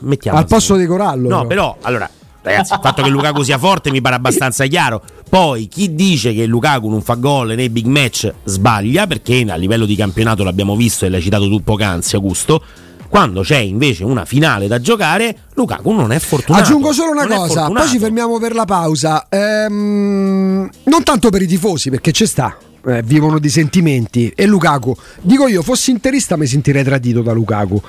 Mettiamo 0.00 0.38
Al 0.38 0.46
posto 0.46 0.76
di 0.76 0.86
Corallo. 0.86 1.28
No, 1.28 1.46
però, 1.46 1.76
allora, 1.82 2.08
ragazzi, 2.42 2.74
il 2.74 2.80
fatto 2.82 3.02
che 3.02 3.08
Lukaku 3.08 3.42
sia 3.42 3.58
forte 3.58 3.90
mi 3.90 4.00
pare 4.00 4.16
abbastanza 4.16 4.64
chiaro. 4.66 5.02
Poi 5.28 5.66
chi 5.68 5.94
dice 5.94 6.32
che 6.32 6.46
Lukaku 6.46 6.88
non 6.88 7.02
fa 7.02 7.14
gol 7.14 7.54
nei 7.54 7.68
big 7.68 7.86
match 7.86 8.32
sbaglia, 8.44 9.06
perché 9.06 9.44
a 9.48 9.56
livello 9.56 9.84
di 9.86 9.96
campionato 9.96 10.44
l'abbiamo 10.44 10.76
visto 10.76 11.04
e 11.04 11.08
l'hai 11.08 11.22
citato 11.22 11.48
tu 11.48 11.62
poc'anzi, 11.62 12.14
Augusto. 12.16 12.62
Quando 13.08 13.42
c'è 13.42 13.58
invece 13.58 14.02
una 14.04 14.24
finale 14.24 14.66
da 14.66 14.80
giocare, 14.80 15.36
Lukaku 15.54 15.92
non 15.92 16.10
è 16.12 16.18
fortunato. 16.18 16.64
Aggiungo 16.64 16.92
solo 16.92 17.12
una 17.12 17.24
Non 17.24 17.36
cosa, 17.38 17.68
poi 17.68 17.86
ci 17.86 17.98
fermiamo 17.98 18.38
per 18.38 18.54
la 18.54 18.64
pausa. 18.64 19.26
Ehm, 19.28 20.68
non 20.84 21.02
tanto 21.04 21.30
per 21.30 21.42
i 21.42 21.46
tifosi, 21.46 21.88
perché 21.90 22.10
ci 22.12 22.26
sta. 22.26 22.56
eh, 22.86 23.02
vivono 23.02 23.38
di 23.38 23.48
sentimenti 23.48 24.32
e 24.34 24.46
Lukaku 24.46 24.96
dico 25.20 25.48
io 25.48 25.62
fossi 25.62 25.90
interista 25.90 26.36
mi 26.36 26.46
sentirei 26.46 26.84
tradito 26.84 27.20
da 27.20 27.32
Lukaku 27.32 27.80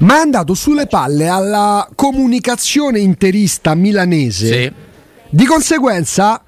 ma 0.00 0.16
è 0.16 0.20
andato 0.20 0.54
sulle 0.54 0.86
palle 0.86 1.28
alla 1.28 1.88
comunicazione 1.94 2.98
interista 3.00 3.74
milanese 3.74 4.46
Sì. 4.62 4.72
di 5.30 5.44
conseguenza 5.46 6.42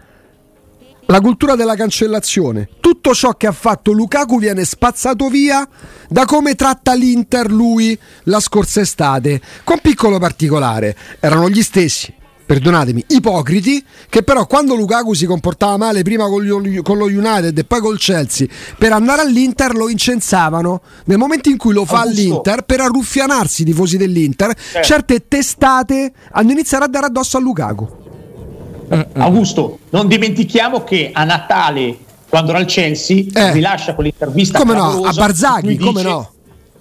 la 1.06 1.20
cultura 1.20 1.56
della 1.56 1.74
cancellazione. 1.74 2.68
Tutto 2.80 3.12
ciò 3.12 3.34
che 3.34 3.46
ha 3.46 3.52
fatto 3.52 3.92
Lukaku 3.92 4.38
viene 4.38 4.64
spazzato 4.64 5.28
via 5.28 5.68
da 6.08 6.24
come 6.24 6.54
tratta 6.54 6.94
l'Inter 6.94 7.50
lui 7.50 7.98
la 8.24 8.40
scorsa 8.40 8.80
estate. 8.80 9.40
Con 9.64 9.78
piccolo 9.82 10.18
particolare, 10.18 10.96
erano 11.20 11.50
gli 11.50 11.62
stessi. 11.62 12.14
Perdonatemi, 12.52 13.04
ipocriti 13.08 13.82
che 14.10 14.22
però 14.22 14.46
quando 14.46 14.74
Lukaku 14.74 15.14
si 15.14 15.24
comportava 15.24 15.78
male 15.78 16.02
prima 16.02 16.26
con, 16.26 16.42
gli- 16.42 16.82
con 16.82 16.98
lo 16.98 17.06
United 17.06 17.56
e 17.56 17.64
poi 17.64 17.80
col 17.80 17.98
Chelsea 17.98 18.46
per 18.76 18.92
andare 18.92 19.22
all'Inter 19.22 19.74
lo 19.74 19.88
incensavano 19.88 20.82
nel 21.06 21.16
momento 21.16 21.48
in 21.48 21.56
cui 21.56 21.72
lo 21.72 21.86
fa 21.86 22.00
Augusto. 22.00 22.20
all'Inter 22.20 22.62
per 22.64 22.80
arruffianarsi 22.80 23.62
i 23.62 23.64
tifosi 23.64 23.96
dell'Inter 23.96 24.54
certe 24.82 25.26
testate 25.26 26.12
hanno 26.32 26.50
iniziato 26.50 26.84
a 26.84 26.88
dare 26.88 27.06
addosso 27.06 27.38
a 27.38 27.40
Lukaku 27.40 27.88
Augusto, 29.14 29.78
non 29.88 30.06
dimentichiamo 30.06 30.84
che 30.84 31.08
a 31.10 31.24
Natale, 31.24 31.96
quando 32.28 32.50
era 32.50 32.58
al 32.58 32.66
Chelsea, 32.66 33.24
Eh. 33.32 33.52
rilascia 33.52 33.94
quell'intervista 33.94 34.58
Come 34.58 34.74
no, 34.74 35.04
a 35.04 35.12
Barzaghi, 35.12 35.78
come 35.78 35.92
dice- 36.02 36.02
no? 36.08 36.30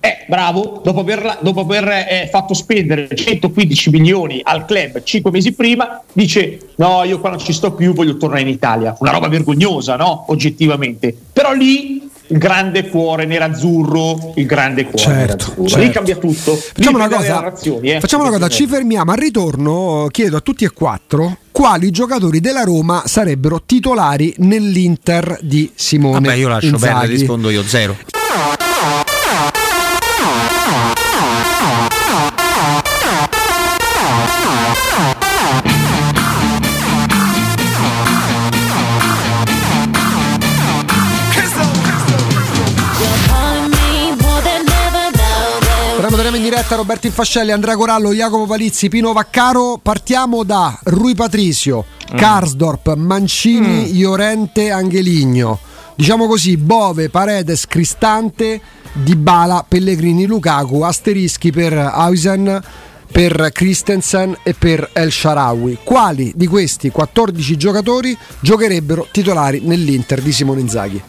Eh, 0.04 0.26
bravo, 0.28 0.82
dopo 0.84 1.02
aver, 1.02 1.38
dopo 1.42 1.60
aver, 1.60 1.88
eh, 1.88 2.28
fatto 2.32 2.56
spendere 2.56 3.08
115 3.14 3.92
milioni 3.92 4.42
al 4.44 4.66
club 4.66 5.04
5 5.04 5.30
mesi 5.30 5.54
prima, 5.54 6.02
dice 6.12 6.58
no, 6.78 7.04
io 7.04 7.20
qua 7.20 7.30
non 7.30 7.38
ci 7.38 7.54
sto 7.54 7.74
più, 7.74 7.94
voglio 7.94 8.18
tornare 8.18 8.42
in 8.42 8.48
Italia. 8.48 8.96
Una 9.00 9.12
roba 9.12 9.28
vergognosa, 9.28 9.96
no? 9.98 10.26
Oggettivamente. 10.30 11.16
Però 11.32 11.54
lì 11.54 12.10
il 12.28 12.38
grande 12.40 12.90
cuore 12.90 13.26
nerazzurro, 13.26 14.34
il 14.38 14.46
grande 14.48 14.86
cuore 14.86 14.98
Certo, 14.98 15.20
nerazzurro. 15.20 15.62
Lì 15.64 15.70
certo. 15.70 15.92
cambia 15.92 16.16
tutto. 16.16 16.56
Facciamo 16.56 16.98
Lì 16.98 17.04
una 17.04 17.16
cosa, 17.16 17.54
eh. 17.82 18.00
facciamo 18.00 18.24
una 18.24 18.32
cosa, 18.32 18.48
ci 18.48 18.66
fermiamo 18.66 19.12
al 19.12 19.18
ritorno, 19.18 20.08
chiedo 20.10 20.38
a 20.38 20.40
tutti 20.40 20.64
e 20.64 20.72
quattro 20.72 21.38
quali 21.52 21.92
giocatori 21.92 22.40
della 22.40 22.64
Roma 22.64 23.04
sarebbero 23.06 23.62
titolari 23.64 24.34
nell'Inter 24.38 25.38
di 25.42 25.70
Simone 25.76 26.14
Vabbè, 26.22 26.34
io 26.34 26.48
lascio 26.48 26.70
Inzaghi. 26.70 26.92
perdere, 26.94 27.12
rispondo 27.12 27.50
io 27.52 27.62
zero. 27.62 27.96
Diretta 46.62 46.76
Roberto 46.76 47.08
Infascelli, 47.08 47.52
Andrea 47.52 47.76
Corallo, 47.76 48.14
Jacopo 48.14 48.46
Palizzi, 48.46 48.88
Pino 48.88 49.14
Vaccaro. 49.14 49.80
Partiamo 49.82 50.44
da 50.44 50.78
Rui 50.84 51.16
Patricio, 51.16 51.86
Mm. 52.14 52.18
Karsdorp, 52.18 52.94
Mancini, 52.96 53.96
Iorente, 53.98 54.70
Angeligno. 54.70 55.58
Diciamo 55.96 56.28
così, 56.28 56.58
Bove, 56.58 57.10
Paredes, 57.10 57.66
Cristante, 57.66 58.62
Dybala, 58.94 59.66
Pellegrini, 59.68 60.26
Lukaku, 60.28 60.82
asterischi 60.82 61.52
per 61.52 61.74
Ausen, 61.74 62.62
per 63.12 63.50
Christensen 63.52 64.38
e 64.44 64.54
per 64.54 64.90
El 64.94 65.12
Sharawi. 65.12 65.80
Quali 65.84 66.32
di 66.36 66.48
questi 66.48 66.90
14 66.90 67.58
giocatori 67.58 68.18
giocherebbero 68.40 69.08
titolari 69.12 69.62
nell'Inter 69.64 70.22
di 70.22 70.32
Simone 70.32 70.62
Inzaghi? 70.62 71.02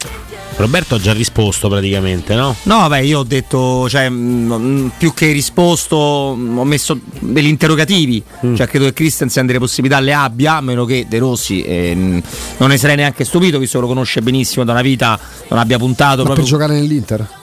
Roberto 0.57 0.97
ha 0.97 0.99
già 0.99 1.12
risposto 1.15 1.69
praticamente, 1.69 2.35
no? 2.35 2.55
No, 2.65 2.81
vabbè, 2.81 2.99
io 2.99 3.21
ho 3.21 3.23
detto, 3.25 3.88
cioè, 3.88 4.09
mh, 4.09 4.93
più 4.99 5.15
che 5.15 5.33
risposto, 5.33 6.35
mh, 6.37 6.59
ho 6.59 6.65
messo 6.65 6.99
degli 7.21 7.47
interrogativi. 7.47 8.23
Mm. 8.45 8.55
Cioè, 8.55 8.67
credo 8.69 8.85
che 8.87 8.93
Christensen 8.93 9.47
delle 9.47 9.59
possibilità 9.59 9.99
le 10.01 10.12
abbia, 10.12 10.57
a 10.57 10.61
meno 10.61 10.85
che 10.85 11.07
De 11.09 11.19
Rossi, 11.19 11.62
eh, 11.62 11.95
non 11.95 12.69
ne 12.69 12.77
sarei 12.77 12.97
neanche 12.97 13.25
stupito, 13.25 13.59
visto 13.59 13.79
che 13.79 13.85
lo 13.85 13.88
conosce 13.88 14.21
benissimo 14.21 14.65
da 14.65 14.73
una 14.73 14.83
vita, 14.83 15.19
non 15.49 15.59
abbia 15.59 15.79
puntato 15.79 16.19
Ma 16.23 16.25
per 16.25 16.35
proprio. 16.35 16.47
giocare 16.47 16.75
nell'Inter? 16.75 17.41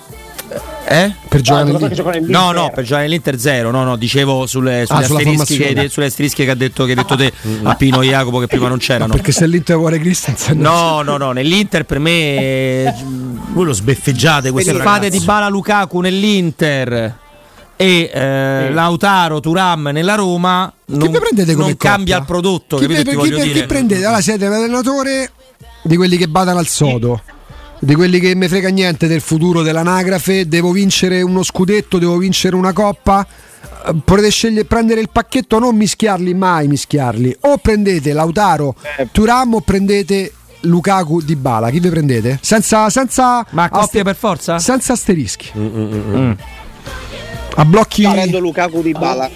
Eh? 0.91 1.13
Per 1.27 1.41
giocare 1.41 1.69
giocatori 1.71 2.19
nell'Inter? 2.19 2.29
No, 2.29 2.51
no, 2.51 2.71
per 2.73 2.83
giocare 2.83 3.03
nell'Inter 3.03 3.37
zero, 3.39 3.69
no, 3.69 3.83
no, 3.83 3.95
dicevo 3.95 4.47
sulle, 4.47 4.85
sulle 4.87 4.99
Ah, 5.01 5.03
sulla 5.05 5.19
asterischi, 5.19 5.53
formazione. 5.55 5.81
che, 5.83 5.89
sulle 5.89 6.05
asterischi 6.07 6.45
che 6.45 6.49
ha 6.49 6.55
detto, 6.55 6.83
che 6.85 6.89
hai 6.91 6.95
detto 6.95 7.15
te 7.15 7.31
a 7.63 7.75
Pino 7.75 8.01
e 8.01 8.07
Jacopo 8.07 8.39
che 8.39 8.47
prima 8.47 8.67
non 8.69 8.79
c'erano. 8.79 9.13
Perché 9.13 9.31
se 9.31 9.45
l'Inter 9.45 9.77
vuole 9.77 9.99
Christensen 9.99 10.57
No, 10.57 11.03
no, 11.03 11.17
no, 11.17 11.31
nell'Inter 11.31 11.85
per 11.85 11.99
me 11.99 12.11
eh, 12.11 12.93
Voi 13.53 13.65
lo 13.65 13.73
sbeffeggiate 13.73 14.49
ragazzo. 14.49 14.77
fate 14.79 15.09
di 15.11 15.19
Bala 15.19 15.47
Lukaku 15.47 15.99
nell'Inter 15.99 17.15
e 17.75 18.09
eh, 18.11 18.71
Lautaro 18.73 19.39
Turam 19.39 19.89
nella 19.93 20.15
Roma 20.15 20.71
non, 20.85 20.99
Chi 21.01 21.07
vi 21.07 21.19
prendete 21.19 21.53
come 21.53 21.65
non 21.67 21.71
coppia? 21.77 21.89
cambia 21.91 22.17
il 22.17 22.25
prodotto 22.25 22.77
Chi, 22.77 22.81
capito 22.87 23.01
ti 23.03 23.09
chi- 23.09 23.15
voglio 23.15 23.37
chi 23.39 23.63
prendete? 23.65 24.03
Allora 24.05 24.21
siete 24.21 24.47
un 24.47 24.53
allenatore 24.53 25.31
di 25.83 25.95
quelli 25.95 26.17
che 26.17 26.27
badano 26.27 26.57
al 26.59 26.67
sodo. 26.67 27.21
Di 27.81 27.95
quelli 27.95 28.19
che 28.19 28.35
me 28.35 28.49
frega 28.49 28.69
niente 28.69 29.07
del 29.07 29.21
futuro 29.21 29.61
dell'anagrafe, 29.61 30.47
devo 30.47 30.71
vincere 30.71 31.21
uno 31.21 31.43
scudetto, 31.43 31.97
devo 31.97 32.17
vincere 32.17 32.55
una 32.55 32.73
coppa. 32.73 33.25
Eh, 33.87 33.95
Potete 34.03 34.29
scegliere 34.29 34.65
prendere 34.65 34.99
il 34.99 35.09
pacchetto, 35.09 35.59
non 35.59 35.75
mischiarli 35.77 36.33
mai, 36.33 36.67
mischiarli. 36.67 37.35
O 37.41 37.57
prendete 37.57 38.11
Lautaro, 38.11 38.75
Eh. 38.97 39.07
Turam 39.11 39.53
o 39.55 39.61
prendete 39.61 40.33
Lukaku 40.61 41.21
di 41.21 41.37
Bala. 41.37 41.69
Chi 41.69 41.79
vi 41.79 41.87
prendete? 41.89 42.37
Senza, 42.41 42.89
senza 42.89 43.45
Ma 43.51 43.69
coppia 43.69 43.83
aste- 43.85 44.03
per 44.03 44.15
forza? 44.17 44.59
Senza 44.59 44.93
asterischi. 44.93 45.49
Mm. 45.57 46.31
A 47.55 47.65
blocchi. 47.65 48.01
Io 48.01 48.11
prendo 48.11 48.39
Lukaku 48.39 48.81
di 48.81 48.91
Bala. 48.91 49.29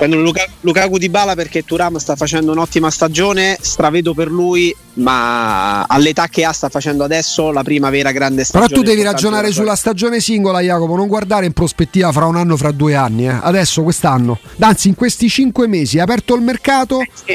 Prendo 0.00 0.16
Luka- 0.16 0.46
Lukaku 0.60 0.96
di 0.96 1.10
Bala 1.10 1.34
perché 1.34 1.62
Turam 1.62 1.98
sta 1.98 2.16
facendo 2.16 2.52
un'ottima 2.52 2.90
stagione, 2.90 3.58
stravedo 3.60 4.14
per 4.14 4.28
lui, 4.30 4.74
ma 4.94 5.82
all'età 5.82 6.26
che 6.28 6.42
ha 6.46 6.52
sta 6.52 6.70
facendo 6.70 7.04
adesso 7.04 7.50
la 7.50 7.62
prima 7.62 7.90
vera 7.90 8.10
grande 8.10 8.46
Però 8.50 8.64
stagione. 8.64 8.72
tu 8.82 8.88
devi 8.88 9.02
ragionare 9.02 9.52
sulla 9.52 9.76
stagione 9.76 10.20
singola, 10.20 10.60
Jacopo, 10.62 10.96
non 10.96 11.06
guardare 11.06 11.44
in 11.44 11.52
prospettiva 11.52 12.10
fra 12.12 12.24
un 12.24 12.36
anno, 12.36 12.56
fra 12.56 12.70
due 12.70 12.94
anni. 12.94 13.28
eh. 13.28 13.38
Adesso, 13.42 13.82
quest'anno. 13.82 14.38
Anzi, 14.60 14.88
in 14.88 14.94
questi 14.94 15.28
cinque 15.28 15.66
mesi, 15.66 15.96
hai 15.98 16.02
aperto 16.04 16.34
il 16.34 16.40
mercato. 16.40 17.00
E 17.26 17.34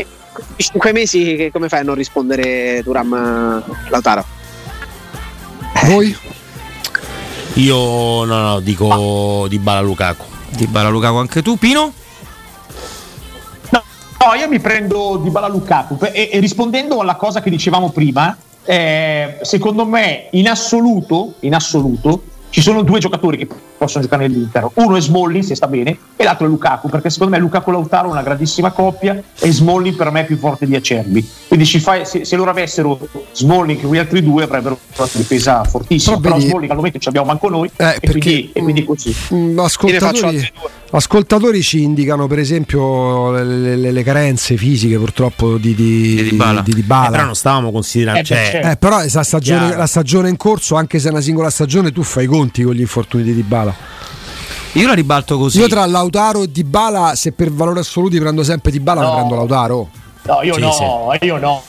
in 0.56 0.66
cinque 0.66 0.92
mesi 0.92 1.36
che- 1.36 1.52
come 1.54 1.70
fai 1.70 1.82
a 1.82 1.84
non 1.84 1.94
rispondere 1.94 2.82
Turam 2.84 3.64
eh, 3.64 3.90
Lautaro? 3.92 4.26
Voi? 5.84 6.18
Io 7.54 8.24
no, 8.26 8.40
no, 8.42 8.60
dico 8.60 9.46
di 9.48 9.60
Bala 9.60 9.82
Lukaku. 9.82 10.26
Di 10.50 10.66
Bala 10.66 10.90
Lukaku 10.90 11.18
anche 11.18 11.42
tu 11.44 11.58
Pino? 11.58 11.94
No, 14.18 14.34
io 14.34 14.48
mi 14.48 14.60
prendo 14.60 15.20
di 15.22 15.30
Bala 15.30 15.48
Lukaku. 15.48 15.98
E, 16.12 16.30
e 16.32 16.40
rispondendo 16.40 17.00
alla 17.00 17.16
cosa 17.16 17.42
che 17.42 17.50
dicevamo 17.50 17.90
prima, 17.90 18.36
eh, 18.64 19.38
secondo 19.42 19.86
me 19.86 20.28
in 20.32 20.50
assoluto, 20.50 21.36
in 21.42 21.54
assoluto 21.54 22.24
ci 22.50 22.62
sono 22.62 22.82
due 22.84 23.00
giocatori 23.00 23.38
che 23.38 23.48
possono 23.86 24.04
giocare 24.04 24.28
nell'Inter. 24.28 24.70
Uno 24.76 24.96
è 24.98 25.02
Smalling 25.02 25.44
se 25.44 25.56
sta 25.56 25.68
bene 25.68 25.98
e 26.16 26.24
l'altro 26.24 26.46
è 26.46 26.50
Lukaku 26.50 26.90
perché 26.90 27.10
secondo 27.10 27.34
me 27.36 27.40
Lukaku 27.40 27.70
e 27.70 27.74
Lautaro 27.74 28.08
è 28.10 28.12
una 28.12 28.22
grandissima 28.24 28.72
coppia 28.72 29.22
e 29.40 29.52
Smalling 29.52 29.96
per 29.96 30.12
me 30.12 30.22
è 30.22 30.26
più 30.26 30.38
forte 30.38 30.66
di 30.66 30.76
Acerbi. 30.76 31.28
Quindi 31.48 31.66
ci 31.66 31.80
fai- 31.80 32.06
se, 32.06 32.26
se 32.26 32.36
loro 32.36 32.50
avessero 32.52 33.00
Smalling 33.32 33.80
che 33.80 33.86
quegli 33.88 34.00
altri 34.00 34.22
due 34.24 34.44
avrebbero 34.44 34.78
una 34.98 35.08
difesa 35.14 35.64
fortissima. 35.64 36.18
Però 36.18 36.22
Però, 36.26 36.36
vedi- 36.36 36.50
Smalling 36.50 36.70
al 36.72 36.78
momento 36.78 37.00
ci 37.00 37.08
abbiamo 37.08 37.28
manco 37.28 37.50
noi 37.50 37.70
Eh, 37.76 37.84
e, 37.84 38.00
perché- 38.00 38.20
quindi, 38.20 38.50
e 38.54 38.62
quindi 38.62 38.84
così. 38.84 39.16
Mm, 39.34 39.48
ne 39.56 39.56
faccio 39.56 39.66
Ascoltatori, 39.66 40.52
ascoltatori 40.92 41.62
ci 41.62 41.82
indicano, 41.84 42.28
per 42.28 42.40
esempio, 42.40 43.32
le, 43.32 43.76
le- 43.76 43.92
le 43.92 44.04
carenze 44.04 44.56
fisiche 44.58 44.98
purtroppo 44.98 45.58
di, 45.58 45.74
di, 45.76 46.16
Di 46.16 46.30
Dybala. 46.30 46.62
di 46.62 46.72
Eh, 46.72 46.76
Dybala. 46.76 47.10
però 47.10 47.24
non 47.26 47.36
stavamo 47.36 47.72
considerando. 47.72 48.22
Eh, 48.22 48.24
cioè, 48.24 48.50
certo. 48.52 48.68
Eh, 48.70 48.78
però 48.78 48.98
la 49.12 49.24
stagione, 49.24 49.76
la 49.76 49.86
stagione 49.88 50.30
in 50.30 50.38
corso, 50.38 50.76
anche 50.76 51.00
se 51.00 51.10
è 51.10 51.12
una 51.12 51.22
singola 51.22 51.50
stagione, 51.50 51.92
tu 51.92 52.02
fai 52.04 52.24
i 52.26 52.28
conti 52.28 52.64
con 52.64 52.74
gli 52.74 52.80
infortuni 52.80 53.24
di 53.24 53.34
Dybala. 53.34 53.75
Io 54.74 54.88
la 54.88 54.94
ribalto 54.94 55.38
così. 55.38 55.60
Io 55.60 55.68
tra 55.68 55.86
Lautaro 55.86 56.44
e 56.44 56.52
Dybala, 56.52 57.16
se 57.16 57.32
per 57.32 57.52
valori 57.52 57.80
assoluti 57.80 58.20
prendo 58.20 58.44
sempre 58.44 58.72
Dybala, 58.72 59.02
No. 59.02 59.14
prendo 59.16 59.36
Lautaro. 59.36 59.90
No, 60.28 60.42
io 60.42 60.56
Sì, 60.56 60.60
no, 60.60 61.12
io 61.22 61.38
no, 61.38 61.62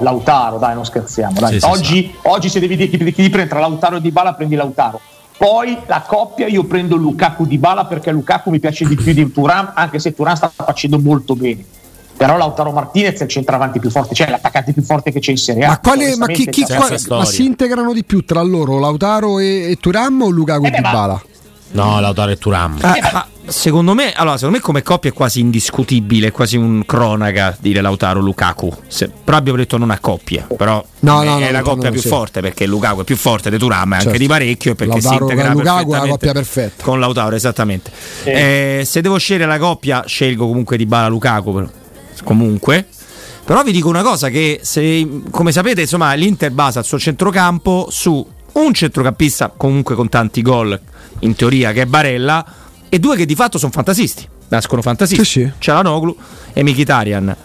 Lautaro, 0.00 0.58
dai, 0.58 0.74
non 0.74 0.84
scherziamo. 0.84 1.38
dai. 1.40 1.52
Sì, 1.54 1.60
sì, 1.60 1.66
oggi, 1.66 2.14
oggi 2.22 2.48
se 2.48 2.60
devi 2.60 2.76
dire 2.76 2.88
chi, 2.90 2.98
chi 2.98 3.22
ti 3.22 3.30
prende 3.30 3.48
tra 3.50 3.60
Lautaro 3.60 3.96
e 3.96 4.00
Dybala, 4.00 4.34
prendi 4.34 4.56
Lautaro. 4.56 5.00
Poi 5.38 5.78
la 5.86 6.02
coppia 6.06 6.46
io 6.48 6.64
prendo 6.64 6.96
Lukaku 6.96 7.46
Dybala 7.46 7.86
perché 7.86 8.10
Lukaku 8.10 8.50
mi 8.50 8.58
piace 8.58 8.84
di 8.84 8.94
più 8.94 9.14
di 9.14 9.32
Turan, 9.32 9.72
anche 9.74 9.98
se 9.98 10.12
Turan 10.12 10.36
sta 10.36 10.52
facendo 10.54 10.98
molto 10.98 11.34
bene. 11.34 11.64
Però 12.14 12.36
Lautaro 12.36 12.72
Martinez 12.72 13.18
è 13.20 13.22
il 13.22 13.30
centravanti 13.30 13.78
più 13.78 13.88
forte, 13.88 14.14
cioè 14.14 14.28
l'attaccante 14.28 14.74
più 14.74 14.82
forte 14.82 15.10
che 15.12 15.20
c'è 15.20 15.30
in 15.30 15.38
Serie 15.38 15.64
A. 15.64 15.68
Ma, 15.68 15.78
quale, 15.78 16.14
ma, 16.16 16.26
chi, 16.26 16.46
chi- 16.46 16.60
Onestamente, 16.60 16.66
senza 16.66 16.86
qua- 16.88 16.98
storia. 16.98 17.24
ma 17.24 17.30
si 17.30 17.44
integrano 17.46 17.92
di 17.94 18.04
più 18.04 18.22
tra 18.26 18.42
loro 18.42 18.78
Lautaro 18.78 19.38
e, 19.38 19.70
e 19.70 19.76
Turam 19.80 20.20
o 20.20 20.28
Lukaku 20.28 20.66
Eh 20.66 20.70
beh, 20.70 20.80
ma- 20.82 20.88
Dybala? 20.90 21.22
No, 21.72 22.00
Lautaro 22.00 22.30
e 22.30 22.36
Turam. 22.38 22.78
Eh, 22.82 23.00
ma 23.12 23.26
secondo 23.46 23.94
me, 23.94 24.12
allora, 24.12 24.36
secondo 24.36 24.56
me 24.58 24.62
come 24.62 24.82
coppia 24.82 25.10
è 25.10 25.12
quasi 25.12 25.40
indiscutibile, 25.40 26.28
è 26.28 26.30
quasi 26.32 26.56
un 26.56 26.84
cronaca 26.86 27.56
dire 27.60 27.80
Lautaro 27.80 28.20
Lukaku. 28.20 28.72
Se- 28.86 29.08
però 29.08 29.36
abbiamo 29.36 29.58
detto 29.58 29.76
non 29.76 29.90
a 29.90 29.98
coppia, 29.98 30.46
però 30.56 30.84
No, 31.00 31.22
è 31.22 31.24
no, 31.24 31.38
no, 31.38 31.50
la 31.50 31.58
no, 31.58 31.62
coppia 31.64 31.86
no, 31.88 31.92
più 31.92 32.00
sì. 32.00 32.08
forte 32.08 32.40
perché 32.40 32.66
Lukaku 32.66 33.00
è 33.00 33.04
più 33.04 33.16
forte 33.16 33.50
di 33.50 33.58
Turam, 33.58 33.92
anche 33.92 34.04
Certo. 34.04 34.18
di 34.18 34.26
parecchio 34.26 34.72
e 34.72 34.74
perché 34.74 34.92
Lautaro 35.00 35.16
si 35.16 35.22
integra 35.32 35.52
con 35.52 35.62
Lukaku 35.62 35.92
è 35.92 35.98
la 35.98 36.06
coppia 36.08 36.32
perfetta. 36.32 36.84
Con 36.84 37.00
Lautaro, 37.00 37.34
esattamente. 37.36 37.90
Eh, 38.24 38.82
se 38.84 39.00
devo 39.00 39.18
scegliere 39.18 39.46
la 39.46 39.58
coppia, 39.58 40.04
scelgo 40.06 40.46
comunque 40.46 40.76
di 40.76 40.86
Bala 40.86 41.08
Lukaku. 41.08 41.52
però- 41.52 41.68
Comunque. 42.24 42.86
Però 43.44 43.62
vi 43.64 43.72
dico 43.72 43.88
una 43.88 44.02
cosa 44.02 44.28
che 44.28 44.60
se, 44.62 45.08
come 45.30 45.50
sapete, 45.50 45.80
insomma, 45.80 46.12
l'Inter 46.14 46.50
basa 46.52 46.80
il 46.80 46.84
suo 46.84 46.98
centrocampo 47.00 47.88
su 47.90 48.24
un 48.52 48.74
centrocampista 48.74 49.52
comunque 49.56 49.94
con 49.94 50.08
tanti 50.08 50.42
gol, 50.42 50.78
in 51.20 51.34
teoria, 51.34 51.72
che 51.72 51.82
è 51.82 51.86
Barella, 51.86 52.44
e 52.88 52.98
due 52.98 53.16
che 53.16 53.26
di 53.26 53.34
fatto 53.34 53.58
sono 53.58 53.72
fantasisti. 53.72 54.26
Nascono 54.48 54.82
fantasisti. 54.82 55.24
Sì, 55.24 55.40
sì. 55.42 55.52
C'è 55.58 55.72
la 55.72 55.82
Noglu 55.82 56.16
e 56.52 56.62
Mkhitaryan. 56.62 57.36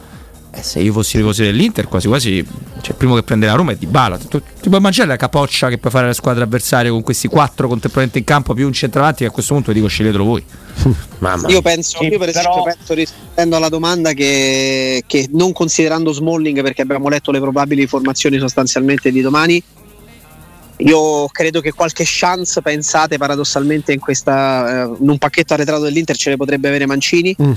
Eh, 0.52 0.64
se 0.64 0.80
io 0.80 0.94
fossi 0.94 1.18
tifoso 1.18 1.44
dell'Inter, 1.44 1.88
quasi 1.88 2.08
quasi 2.08 2.46
cioè, 2.82 2.92
il 2.92 2.96
primo 2.96 3.14
che 3.16 3.24
prende 3.24 3.46
la 3.46 3.54
Roma 3.54 3.74
è 3.74 3.76
Di 3.76 3.86
Bala. 3.88 4.18
Tu, 4.18 4.40
ti 4.40 4.70
puoi 4.70 4.78
immaginare 4.78 5.12
la 5.12 5.18
capoccia 5.18 5.68
che 5.68 5.78
puoi 5.78 5.92
fare 5.92 6.06
alla 6.06 6.14
squadra 6.14 6.46
avversaria 6.46 6.90
con 6.92 7.04
questi 7.04 7.28
quattro 7.28 7.68
contemporaneamente 7.68 8.20
in 8.20 8.24
campo 8.24 8.54
più 8.54 8.66
un 8.66 8.72
centravanti 8.72 9.24
che 9.24 9.30
a 9.30 9.32
questo 9.32 9.54
punto 9.54 9.72
vi 9.72 9.80
dico 9.80 9.90
sceglietelo 9.90 10.24
voi. 10.24 10.44
Mamma 11.20 11.48
Io 11.50 11.62
penso, 11.62 11.98
Sì, 12.00 12.06
io 12.08 12.18
per 12.18 12.30
esempio 12.30 12.64
però- 12.64 12.76
penso 12.76 12.94
rispondendo 12.94 13.56
alla 13.58 13.70
domanda 13.70 14.14
che, 14.14 15.04
che 15.06 15.28
non 15.34 15.52
considerando 15.52 16.14
Smalling 16.14 16.62
perché 16.62 16.82
abbiamo 16.82 17.10
letto 17.10 17.32
le 17.32 17.40
probabili 17.42 17.86
formazioni 17.86 18.40
sostanzialmente 18.40 19.12
di 19.12 19.20
domani, 19.22 19.62
io 20.78 21.28
credo 21.28 21.62
che 21.62 21.72
qualche 21.74 22.04
chance, 22.06 22.62
pensate 22.62 23.18
paradossalmente 23.18 23.94
in, 23.94 24.00
questa, 24.00 24.84
eh, 24.84 24.96
in 25.00 25.10
un 25.10 25.18
pacchetto 25.18 25.54
arretrato 25.54 25.84
dell'Inter 25.84 26.16
ce 26.16 26.32
le 26.32 26.38
potrebbe 26.38 26.68
avere 26.68 26.86
Mancini, 26.86 27.36
Mm. 27.42 27.52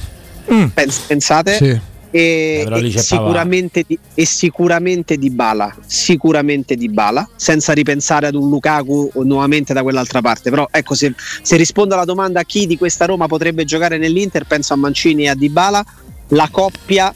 Mm. 0.51 0.65
Pens- 0.69 0.99
pensate? 1.01 1.57
Sì. 1.57 1.81
E, 2.11 2.65
Eh, 2.67 2.87
e 2.87 2.99
sicuramente 2.99 3.85
di, 3.87 3.99
e 4.15 4.25
sicuramente 4.25 5.19
di 5.19 5.29
Bala 5.29 5.77
sicuramente 5.85 6.75
di 6.75 6.89
Bala 6.89 7.29
senza 7.37 7.75
ripensare 7.75 8.29
ad 8.29 8.35
un 8.35 8.49
Lukaku 8.49 9.11
nuovamente 9.25 9.75
da 9.75 9.83
quell'altra 9.83 10.23
parte 10.23 10.49
però 10.49 10.67
ecco 10.71 10.95
se, 10.95 11.13
se 11.43 11.57
rispondo 11.57 11.93
alla 11.93 12.07
domanda 12.07 12.43
chi 12.45 12.67
di 12.67 12.79
questa 12.79 13.05
Roma 13.05 13.27
potrebbe 13.27 13.67
giocare 13.67 13.99
nell'Inter 13.99 14.45
penso 14.47 14.73
a 14.73 14.77
Mancini 14.77 15.25
e 15.25 15.29
a 15.29 15.35
Dybala 15.35 15.85
la 16.29 16.49
coppia 16.51 17.13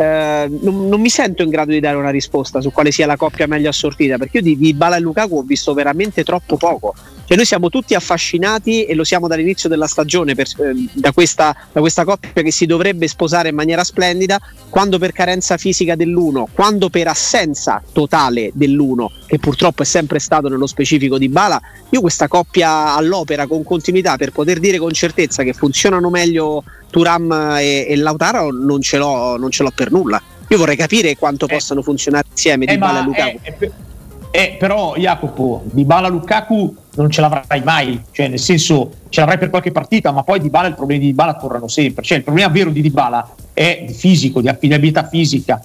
eh, 0.00 0.48
non, 0.62 0.88
non, 0.88 0.98
mi 0.98 1.10
sento 1.10 1.42
in 1.42 1.50
grado 1.50 1.72
di 1.72 1.80
dare 1.80 1.98
una 1.98 2.08
risposta 2.08 2.62
su 2.62 2.72
quale 2.72 2.90
sia 2.90 3.04
la 3.04 3.18
coppia 3.18 3.46
meglio 3.46 3.68
assortita, 3.68 4.16
perché 4.16 4.38
io 4.38 4.56
di, 4.56 4.72
Bala 4.72 4.96
e 4.96 5.00
Lukaku 5.00 5.36
ho 5.36 5.42
visto 5.42 5.74
veramente 5.74 6.24
troppo 6.24 6.56
poco. 6.56 6.94
Cioè 7.30 7.38
noi 7.38 7.46
siamo 7.46 7.68
tutti 7.68 7.94
affascinati 7.94 8.86
e 8.86 8.96
lo 8.96 9.04
siamo 9.04 9.28
dall'inizio 9.28 9.68
della 9.68 9.86
stagione 9.86 10.34
per, 10.34 10.48
eh, 10.48 10.88
da, 10.94 11.12
questa, 11.12 11.54
da, 11.70 11.78
questa, 11.78 12.04
coppia 12.04 12.42
che 12.42 12.50
si 12.50 12.66
dovrebbe 12.66 13.06
sposare 13.06 13.50
in 13.50 13.54
maniera 13.54 13.84
splendida, 13.84 14.40
quando 14.68 14.98
per 14.98 15.12
carenza 15.12 15.56
fisica 15.56 15.94
dell'uno, 15.94 16.48
quando 16.52 16.90
per 16.90 17.06
assenza 17.06 17.80
totale 17.92 18.50
dell'uno, 18.52 19.12
che 19.26 19.38
purtroppo 19.38 19.82
è 19.82 19.84
sempre 19.84 20.18
stato 20.18 20.48
nello 20.48 20.66
specifico 20.66 21.18
di 21.18 21.28
Bala, 21.28 21.62
io 21.90 22.00
questa 22.00 22.26
coppia 22.26 22.96
all'opera 22.96 23.46
con 23.46 23.62
continuità 23.62 24.16
per 24.16 24.32
poter 24.32 24.58
dire 24.58 24.78
con 24.78 24.90
certezza 24.92 25.44
che 25.44 25.52
funzionano 25.52 26.10
meglio 26.10 26.64
Turam 26.90 27.30
e, 27.60 27.86
e 27.88 27.94
Lautaro 27.94 28.50
non 28.50 28.82
ce, 28.82 28.98
non 28.98 29.50
ce 29.52 29.62
l'ho 29.62 29.70
per 29.72 29.92
nulla. 29.92 30.20
Io 30.48 30.58
vorrei 30.58 30.74
capire 30.74 31.16
quanto 31.16 31.46
eh, 31.46 31.54
possano 31.54 31.80
funzionare 31.80 32.26
insieme 32.28 32.64
eh, 32.64 32.72
Di 32.72 32.78
Bala 32.78 32.98
e 32.98 33.04
Lukaku. 33.04 33.38
Eh, 33.40 33.88
eh, 34.30 34.56
però 34.58 34.94
Jacopo, 34.96 35.62
Di 35.64 35.84
Bala 35.84 36.08
Lukaku 36.08 36.74
non 36.94 37.10
ce 37.10 37.20
l'avrai 37.20 37.62
mai, 37.62 38.00
cioè 38.12 38.28
nel 38.28 38.38
senso 38.38 38.90
ce 39.08 39.20
l'avrai 39.20 39.38
per 39.38 39.50
qualche 39.50 39.72
partita, 39.72 40.12
ma 40.12 40.22
poi 40.22 40.40
Di 40.40 40.50
Bala 40.50 40.68
i 40.68 40.74
problemi 40.74 41.00
di 41.00 41.06
Di 41.06 41.14
Bala 41.14 41.34
tornano 41.34 41.68
sempre. 41.68 42.04
Cioè 42.04 42.18
il 42.18 42.24
problema 42.24 42.48
vero 42.48 42.70
di 42.70 42.80
Di 42.80 42.90
Bala 42.90 43.28
è 43.52 43.84
di 43.86 43.92
fisico, 43.92 44.40
di 44.40 44.48
affidabilità 44.48 45.08
fisica. 45.08 45.60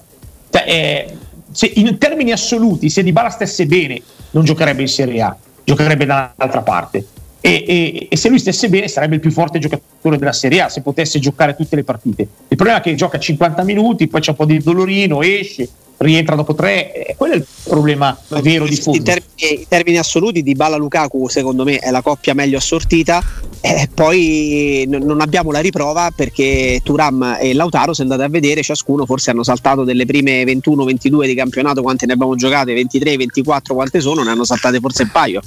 Cioè, 0.50 0.64
eh, 0.66 1.16
se 1.52 1.70
in 1.76 1.96
termini 1.98 2.32
assoluti, 2.32 2.90
se 2.90 3.04
Di 3.04 3.12
Bala 3.12 3.30
stesse 3.30 3.66
bene, 3.66 4.02
non 4.30 4.44
giocherebbe 4.44 4.82
in 4.82 4.88
Serie 4.88 5.22
A, 5.22 5.36
giocherebbe 5.62 6.04
dall'altra 6.04 6.62
parte. 6.62 7.06
E, 7.40 7.64
e, 7.64 8.06
e, 8.10 8.16
se 8.16 8.28
lui 8.28 8.40
stesse 8.40 8.68
bene 8.68 8.88
sarebbe 8.88 9.14
il 9.14 9.20
più 9.20 9.30
forte 9.30 9.60
giocatore 9.60 10.18
della 10.18 10.32
Serie 10.32 10.62
A 10.62 10.68
se 10.68 10.82
potesse 10.82 11.20
giocare 11.20 11.54
tutte 11.54 11.76
le 11.76 11.84
partite. 11.84 12.22
Il 12.48 12.56
problema 12.56 12.80
è 12.80 12.82
che 12.82 12.94
gioca 12.96 13.18
50 13.18 13.62
minuti, 13.62 14.08
poi 14.08 14.20
c'è 14.20 14.30
un 14.30 14.36
po' 14.36 14.46
di 14.46 14.58
dolorino, 14.58 15.22
esce, 15.22 15.68
rientra 15.98 16.34
dopo 16.34 16.54
tre, 16.54 16.92
e 16.92 17.14
quello 17.16 17.34
è 17.34 17.36
il 17.36 17.46
problema 17.64 18.18
vero 18.40 18.66
di 18.66 18.76
fondo. 18.76 18.98
In 18.98 19.04
termini, 19.04 19.60
in 19.60 19.68
termini 19.68 19.98
assoluti 19.98 20.42
di 20.42 20.54
Bala 20.54 20.76
Lukaku 20.76 21.28
secondo 21.28 21.64
me 21.64 21.78
è 21.78 21.90
la 21.90 22.02
coppia 22.02 22.34
meglio 22.34 22.58
assortita, 22.58 23.22
eh, 23.60 23.88
poi 23.92 24.84
n- 24.86 25.02
non 25.04 25.20
abbiamo 25.20 25.50
la 25.50 25.60
riprova 25.60 26.10
perché 26.14 26.80
Turam 26.82 27.38
e 27.40 27.54
Lautaro 27.54 27.94
se 27.94 28.02
andate 28.02 28.24
a 28.24 28.28
vedere 28.28 28.62
ciascuno 28.62 29.06
forse 29.06 29.30
hanno 29.30 29.42
saltato 29.42 29.84
delle 29.84 30.04
prime 30.04 30.44
21-22 30.44 31.26
di 31.26 31.34
campionato 31.34 31.82
quante 31.82 32.06
ne 32.06 32.12
abbiamo 32.12 32.34
giocate, 32.34 32.74
23-24 32.74 33.74
quante 33.74 34.00
sono, 34.00 34.22
ne 34.22 34.30
hanno 34.30 34.44
saltate 34.44 34.80
forse 34.80 35.04
un 35.04 35.10
paio. 35.10 35.40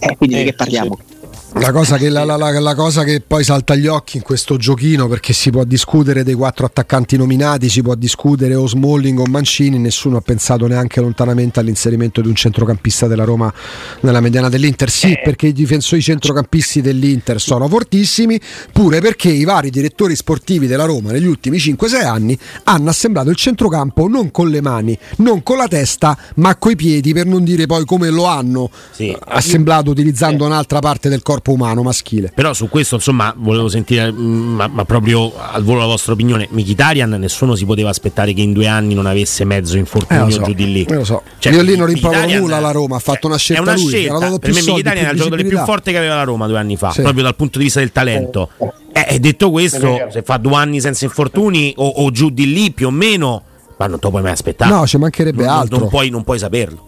Eh, 0.00 0.16
quindi 0.16 0.36
eh, 0.36 0.38
di 0.38 0.44
che 0.50 0.54
parliamo? 0.54 0.98
Sì. 0.98 1.17
La 1.60 1.72
cosa, 1.72 1.96
che, 1.96 2.08
la, 2.08 2.22
la, 2.24 2.36
la 2.36 2.74
cosa, 2.76 3.02
che, 3.02 3.20
poi 3.20 3.42
salta 3.42 3.72
agli 3.72 3.88
occhi 3.88 4.16
in 4.16 4.22
questo 4.22 4.56
giochino, 4.56 5.08
perché 5.08 5.32
si 5.32 5.50
può 5.50 5.64
discutere 5.64 6.22
dei 6.22 6.34
quattro 6.34 6.64
attaccanti 6.64 7.16
nominati, 7.16 7.68
si 7.68 7.82
può 7.82 7.96
discutere 7.96 8.54
o 8.54 8.66
Smalling 8.66 9.18
o 9.18 9.24
Mancini, 9.26 9.76
nessuno 9.76 10.18
ha 10.18 10.20
pensato 10.20 10.68
neanche 10.68 11.00
lontanamente 11.00 11.58
all'inserimento 11.58 12.20
di 12.20 12.28
un 12.28 12.36
centrocampista 12.36 13.08
della 13.08 13.24
Roma 13.24 13.52
nella 14.00 14.20
mediana 14.20 14.48
dell'Inter. 14.48 14.88
Sì, 14.88 15.12
eh. 15.12 15.20
perché 15.22 15.48
i 15.48 15.52
difensori 15.52 16.00
centrocampisti 16.00 16.80
dell'Inter 16.80 17.40
sono 17.40 17.66
fortissimi, 17.66 18.40
pure 18.72 19.00
perché 19.00 19.28
i 19.28 19.44
vari 19.44 19.70
direttori 19.70 20.14
sportivi 20.14 20.68
della 20.68 20.84
Roma 20.84 21.10
negli 21.10 21.26
ultimi 21.26 21.58
5-6 21.58 22.06
anni 22.06 22.38
hanno 22.64 22.88
assemblato 22.88 23.30
il 23.30 23.36
centrocampo 23.36 24.06
non 24.06 24.30
con 24.30 24.48
le 24.48 24.60
mani, 24.60 24.96
non 25.16 25.42
con 25.42 25.56
la 25.56 25.66
testa, 25.66 26.16
ma 26.36 26.54
coi 26.54 26.76
piedi, 26.76 27.12
per 27.12 27.26
non 27.26 27.42
dire 27.42 27.66
poi 27.66 27.84
come 27.84 28.10
lo 28.10 28.26
hanno 28.26 28.70
sì. 28.92 29.14
assemblato 29.26 29.90
utilizzando 29.90 30.46
un'altra 30.46 30.78
parte 30.78 31.08
del 31.08 31.22
corpo 31.22 31.47
corpo 31.48 31.52
umano 31.52 31.82
maschile. 31.82 32.30
Però 32.34 32.52
su 32.52 32.68
questo, 32.68 32.96
insomma, 32.96 33.32
volevo 33.36 33.68
sentire, 33.68 34.12
mm, 34.12 34.54
ma, 34.54 34.66
ma 34.68 34.84
proprio 34.84 35.32
al 35.36 35.62
volo 35.62 35.80
la 35.80 35.86
vostra 35.86 36.12
opinione. 36.12 36.48
Mkhitaryan, 36.50 37.10
nessuno 37.10 37.54
si 37.54 37.64
poteva 37.64 37.88
aspettare 37.88 38.32
che 38.32 38.42
in 38.42 38.52
due 38.52 38.66
anni 38.66 38.94
non 38.94 39.06
avesse 39.06 39.44
mezzo 39.44 39.76
infortunio 39.76 40.26
eh, 40.26 40.32
so, 40.32 40.42
giù 40.42 40.52
di 40.52 40.70
lì. 40.70 40.86
Io 40.88 40.96
lo 40.96 41.04
so. 41.04 41.22
Cioè, 41.38 41.52
Io 41.52 41.62
lì 41.62 41.76
non 41.76 41.86
rimprovero 41.86 42.38
nulla 42.38 42.60
la 42.60 42.70
Roma, 42.70 42.96
ha 42.96 43.00
fatto 43.00 43.26
una 43.26 43.38
scelta. 43.38 43.62
È 43.62 43.64
una 43.64 43.74
lui, 43.74 43.88
scelta. 43.88 44.38
Per 44.38 44.52
me 44.52 44.60
Mkhitaryan 44.60 45.06
è 45.06 45.10
il 45.10 45.16
giocatore 45.16 45.44
più 45.44 45.58
forte 45.58 45.90
che 45.90 45.98
aveva 45.98 46.16
la 46.16 46.24
Roma 46.24 46.46
due 46.46 46.58
anni 46.58 46.76
fa, 46.76 46.90
sì. 46.90 47.02
proprio 47.02 47.22
dal 47.22 47.36
punto 47.36 47.58
di 47.58 47.64
vista 47.64 47.80
del 47.80 47.92
talento. 47.92 48.50
Eh, 48.92 49.18
detto 49.20 49.50
questo, 49.50 50.08
se 50.10 50.22
fa 50.22 50.36
due 50.36 50.54
anni 50.54 50.80
senza 50.80 51.04
infortuni 51.04 51.72
o, 51.76 51.86
o 51.86 52.10
giù 52.10 52.30
di 52.30 52.52
lì 52.52 52.72
più 52.72 52.88
o 52.88 52.90
meno, 52.90 53.42
ma 53.76 53.86
non 53.86 53.98
te 53.98 54.04
lo 54.04 54.10
puoi 54.10 54.22
mai 54.22 54.32
aspettare. 54.32 54.70
No, 54.70 54.86
ci 54.86 54.98
mancherebbe 54.98 55.44
non, 55.44 55.54
altro. 55.54 55.78
Non 55.78 55.88
puoi, 55.88 56.10
non 56.10 56.24
puoi 56.24 56.38
saperlo. 56.38 56.82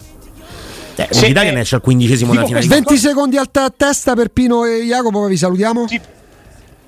Eh, 1.09 1.13
sì, 1.13 1.27
L'Italia 1.27 1.51
eh, 1.51 1.59
esce 1.59 1.75
al 1.75 1.81
quindicesimo 1.81 2.33
della 2.33 2.45
finale. 2.45 2.67
20 2.67 2.97
secondi 2.97 3.37
a 3.37 3.45
testa 3.75 4.13
per 4.13 4.29
Pino 4.29 4.65
e 4.65 4.83
Jacopo, 4.83 5.19
poi 5.19 5.29
vi 5.29 5.37
salutiamo. 5.37 5.87
Sì. 5.87 5.99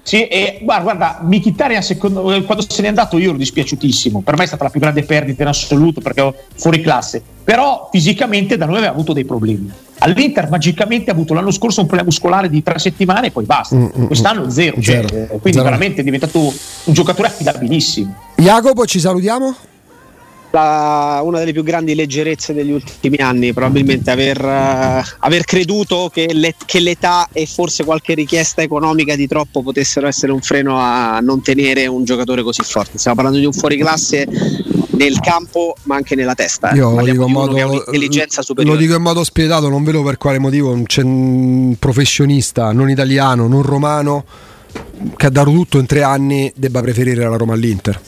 Sì, 0.06 0.28
e 0.28 0.60
guarda, 0.62 0.84
guarda 0.84 1.20
Mkhitaryan 1.24 1.82
secondo, 1.82 2.22
quando 2.22 2.66
se 2.68 2.82
n'è 2.82 2.90
andato 2.90 3.18
io 3.18 3.30
ero 3.30 3.38
dispiaciutissimo. 3.38 4.22
Per 4.22 4.36
me 4.36 4.44
è 4.44 4.48
stata 4.48 4.66
la 4.66 4.70
più 4.70 4.82
grande 4.82 5.04
perdita 5.04 5.44
in 5.44 5.48
assoluto 5.48 6.02
perché 6.02 6.20
ho 6.20 6.36
fuori 6.56 6.82
classe. 6.82 7.24
Però 7.42 7.88
fisicamente 7.90 8.58
da 8.58 8.66
noi 8.66 8.78
aveva 8.78 8.92
avuto 8.92 9.14
dei 9.14 9.24
problemi. 9.24 9.72
All'Inter 10.00 10.50
magicamente 10.50 11.10
ha 11.10 11.14
avuto 11.14 11.34
l'anno 11.34 11.52
scorso 11.52 11.80
un 11.80 11.86
problema 11.88 12.10
muscolare 12.10 12.50
di 12.50 12.62
tre 12.62 12.80
settimane 12.80 13.28
e 13.28 13.32
poi 13.32 13.46
basta. 13.46 13.78
Mm, 13.78 13.86
mm, 13.98 14.06
Quest'anno 14.08 14.50
zero. 14.50 14.82
Cioè, 14.82 15.06
zero. 15.08 15.28
quindi 15.28 15.54
zero. 15.54 15.64
veramente 15.64 16.02
è 16.02 16.04
diventato 16.04 16.40
un 16.40 16.94
giocatore 16.94 17.30
affidabilissimo. 17.30 18.16
Jacopo, 18.36 18.86
ci 18.86 19.00
salutiamo 19.00 19.56
la, 20.54 21.22
una 21.24 21.40
delle 21.40 21.52
più 21.52 21.64
grandi 21.64 21.96
leggerezze 21.96 22.54
degli 22.54 22.72
ultimi 22.72 23.18
anni, 23.18 23.54
probabilmente 23.54 24.12
aver, 24.12 24.40
uh, 24.40 25.04
aver 25.20 25.46
creduto 25.46 26.10
che, 26.14 26.30
le, 26.32 26.54
che, 26.64 26.80
l'età 26.80 27.28
e 27.32 27.48
forse 27.48 27.84
qualche 27.84 28.14
richiesta 28.14 28.62
economica 28.62 29.16
di 29.16 29.28
troppo 29.28 29.64
potessero 29.64 30.06
essere 30.06 30.32
un 30.32 30.42
freno 30.42 30.78
a 30.78 31.20
non 31.22 31.42
tenere 31.42 31.88
un 31.88 32.04
giocatore 32.04 32.44
così 32.44 32.62
forte. 32.64 33.00
Stiamo 33.00 33.16
parlando 33.16 33.40
di 33.40 33.46
un 33.48 33.54
fuoriclasse 33.54 34.28
nel 34.92 35.20
campo 35.20 35.76
ma 35.84 35.96
anche 35.96 36.14
nella 36.14 36.36
testa. 36.36 36.70
Eh. 36.70 36.76
Io 36.78 36.96
lo 36.96 37.04
dico, 37.04 37.28
modo, 37.28 37.86
lo 38.56 38.76
dico, 38.76 38.96
in 38.96 39.02
modo 39.02 39.24
spietato, 39.24 39.70
non 39.70 39.84
vedo 39.84 40.04
per 40.04 40.18
quale 40.18 40.38
motivo 40.38 40.72
un 40.72 41.76
professionista 41.80 42.72
non 42.72 42.92
italiano, 42.92 43.48
non 43.48 43.64
romano 43.64 44.24
che 45.18 45.26
ha 45.26 45.30
dato 45.30 45.52
tutto 45.52 45.80
in 45.80 45.88
tre 45.88 46.04
anni 46.04 46.52
debba 46.56 46.82
preferire 46.82 47.28
la 47.28 47.38
Roma 47.38 47.54
all'Inter. 47.54 48.00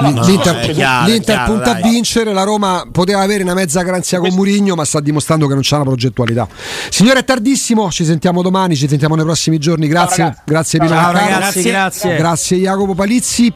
No, 0.00 0.24
L'Inter, 0.24 0.70
chiaro, 0.70 1.06
l'Inter 1.06 1.34
chiaro, 1.36 1.52
punta 1.52 1.72
dai. 1.72 1.82
a 1.82 1.88
vincere, 1.88 2.32
la 2.32 2.42
Roma 2.42 2.86
poteva 2.90 3.20
avere 3.20 3.42
una 3.42 3.54
mezza 3.54 3.82
garanzia 3.82 4.18
con 4.18 4.30
Murigno, 4.32 4.74
ma 4.74 4.84
sta 4.84 5.00
dimostrando 5.00 5.46
che 5.46 5.54
non 5.54 5.62
c'è 5.62 5.74
una 5.76 5.84
progettualità. 5.84 6.48
Signore, 6.88 7.20
è 7.20 7.24
tardissimo, 7.24 7.90
ci 7.90 8.04
sentiamo 8.04 8.42
domani, 8.42 8.76
ci 8.76 8.88
sentiamo 8.88 9.14
nei 9.14 9.24
prossimi 9.24 9.58
giorni. 9.58 9.88
Grazie, 9.88 10.24
Ciao, 10.24 10.34
grazie 10.44 10.78
Pino 10.78 10.90
Ciao, 10.90 11.12
ragazzi, 11.12 11.62
grazie. 11.62 12.16
grazie 12.16 12.56
Jacopo 12.58 12.94
Palizzi. 12.94 13.48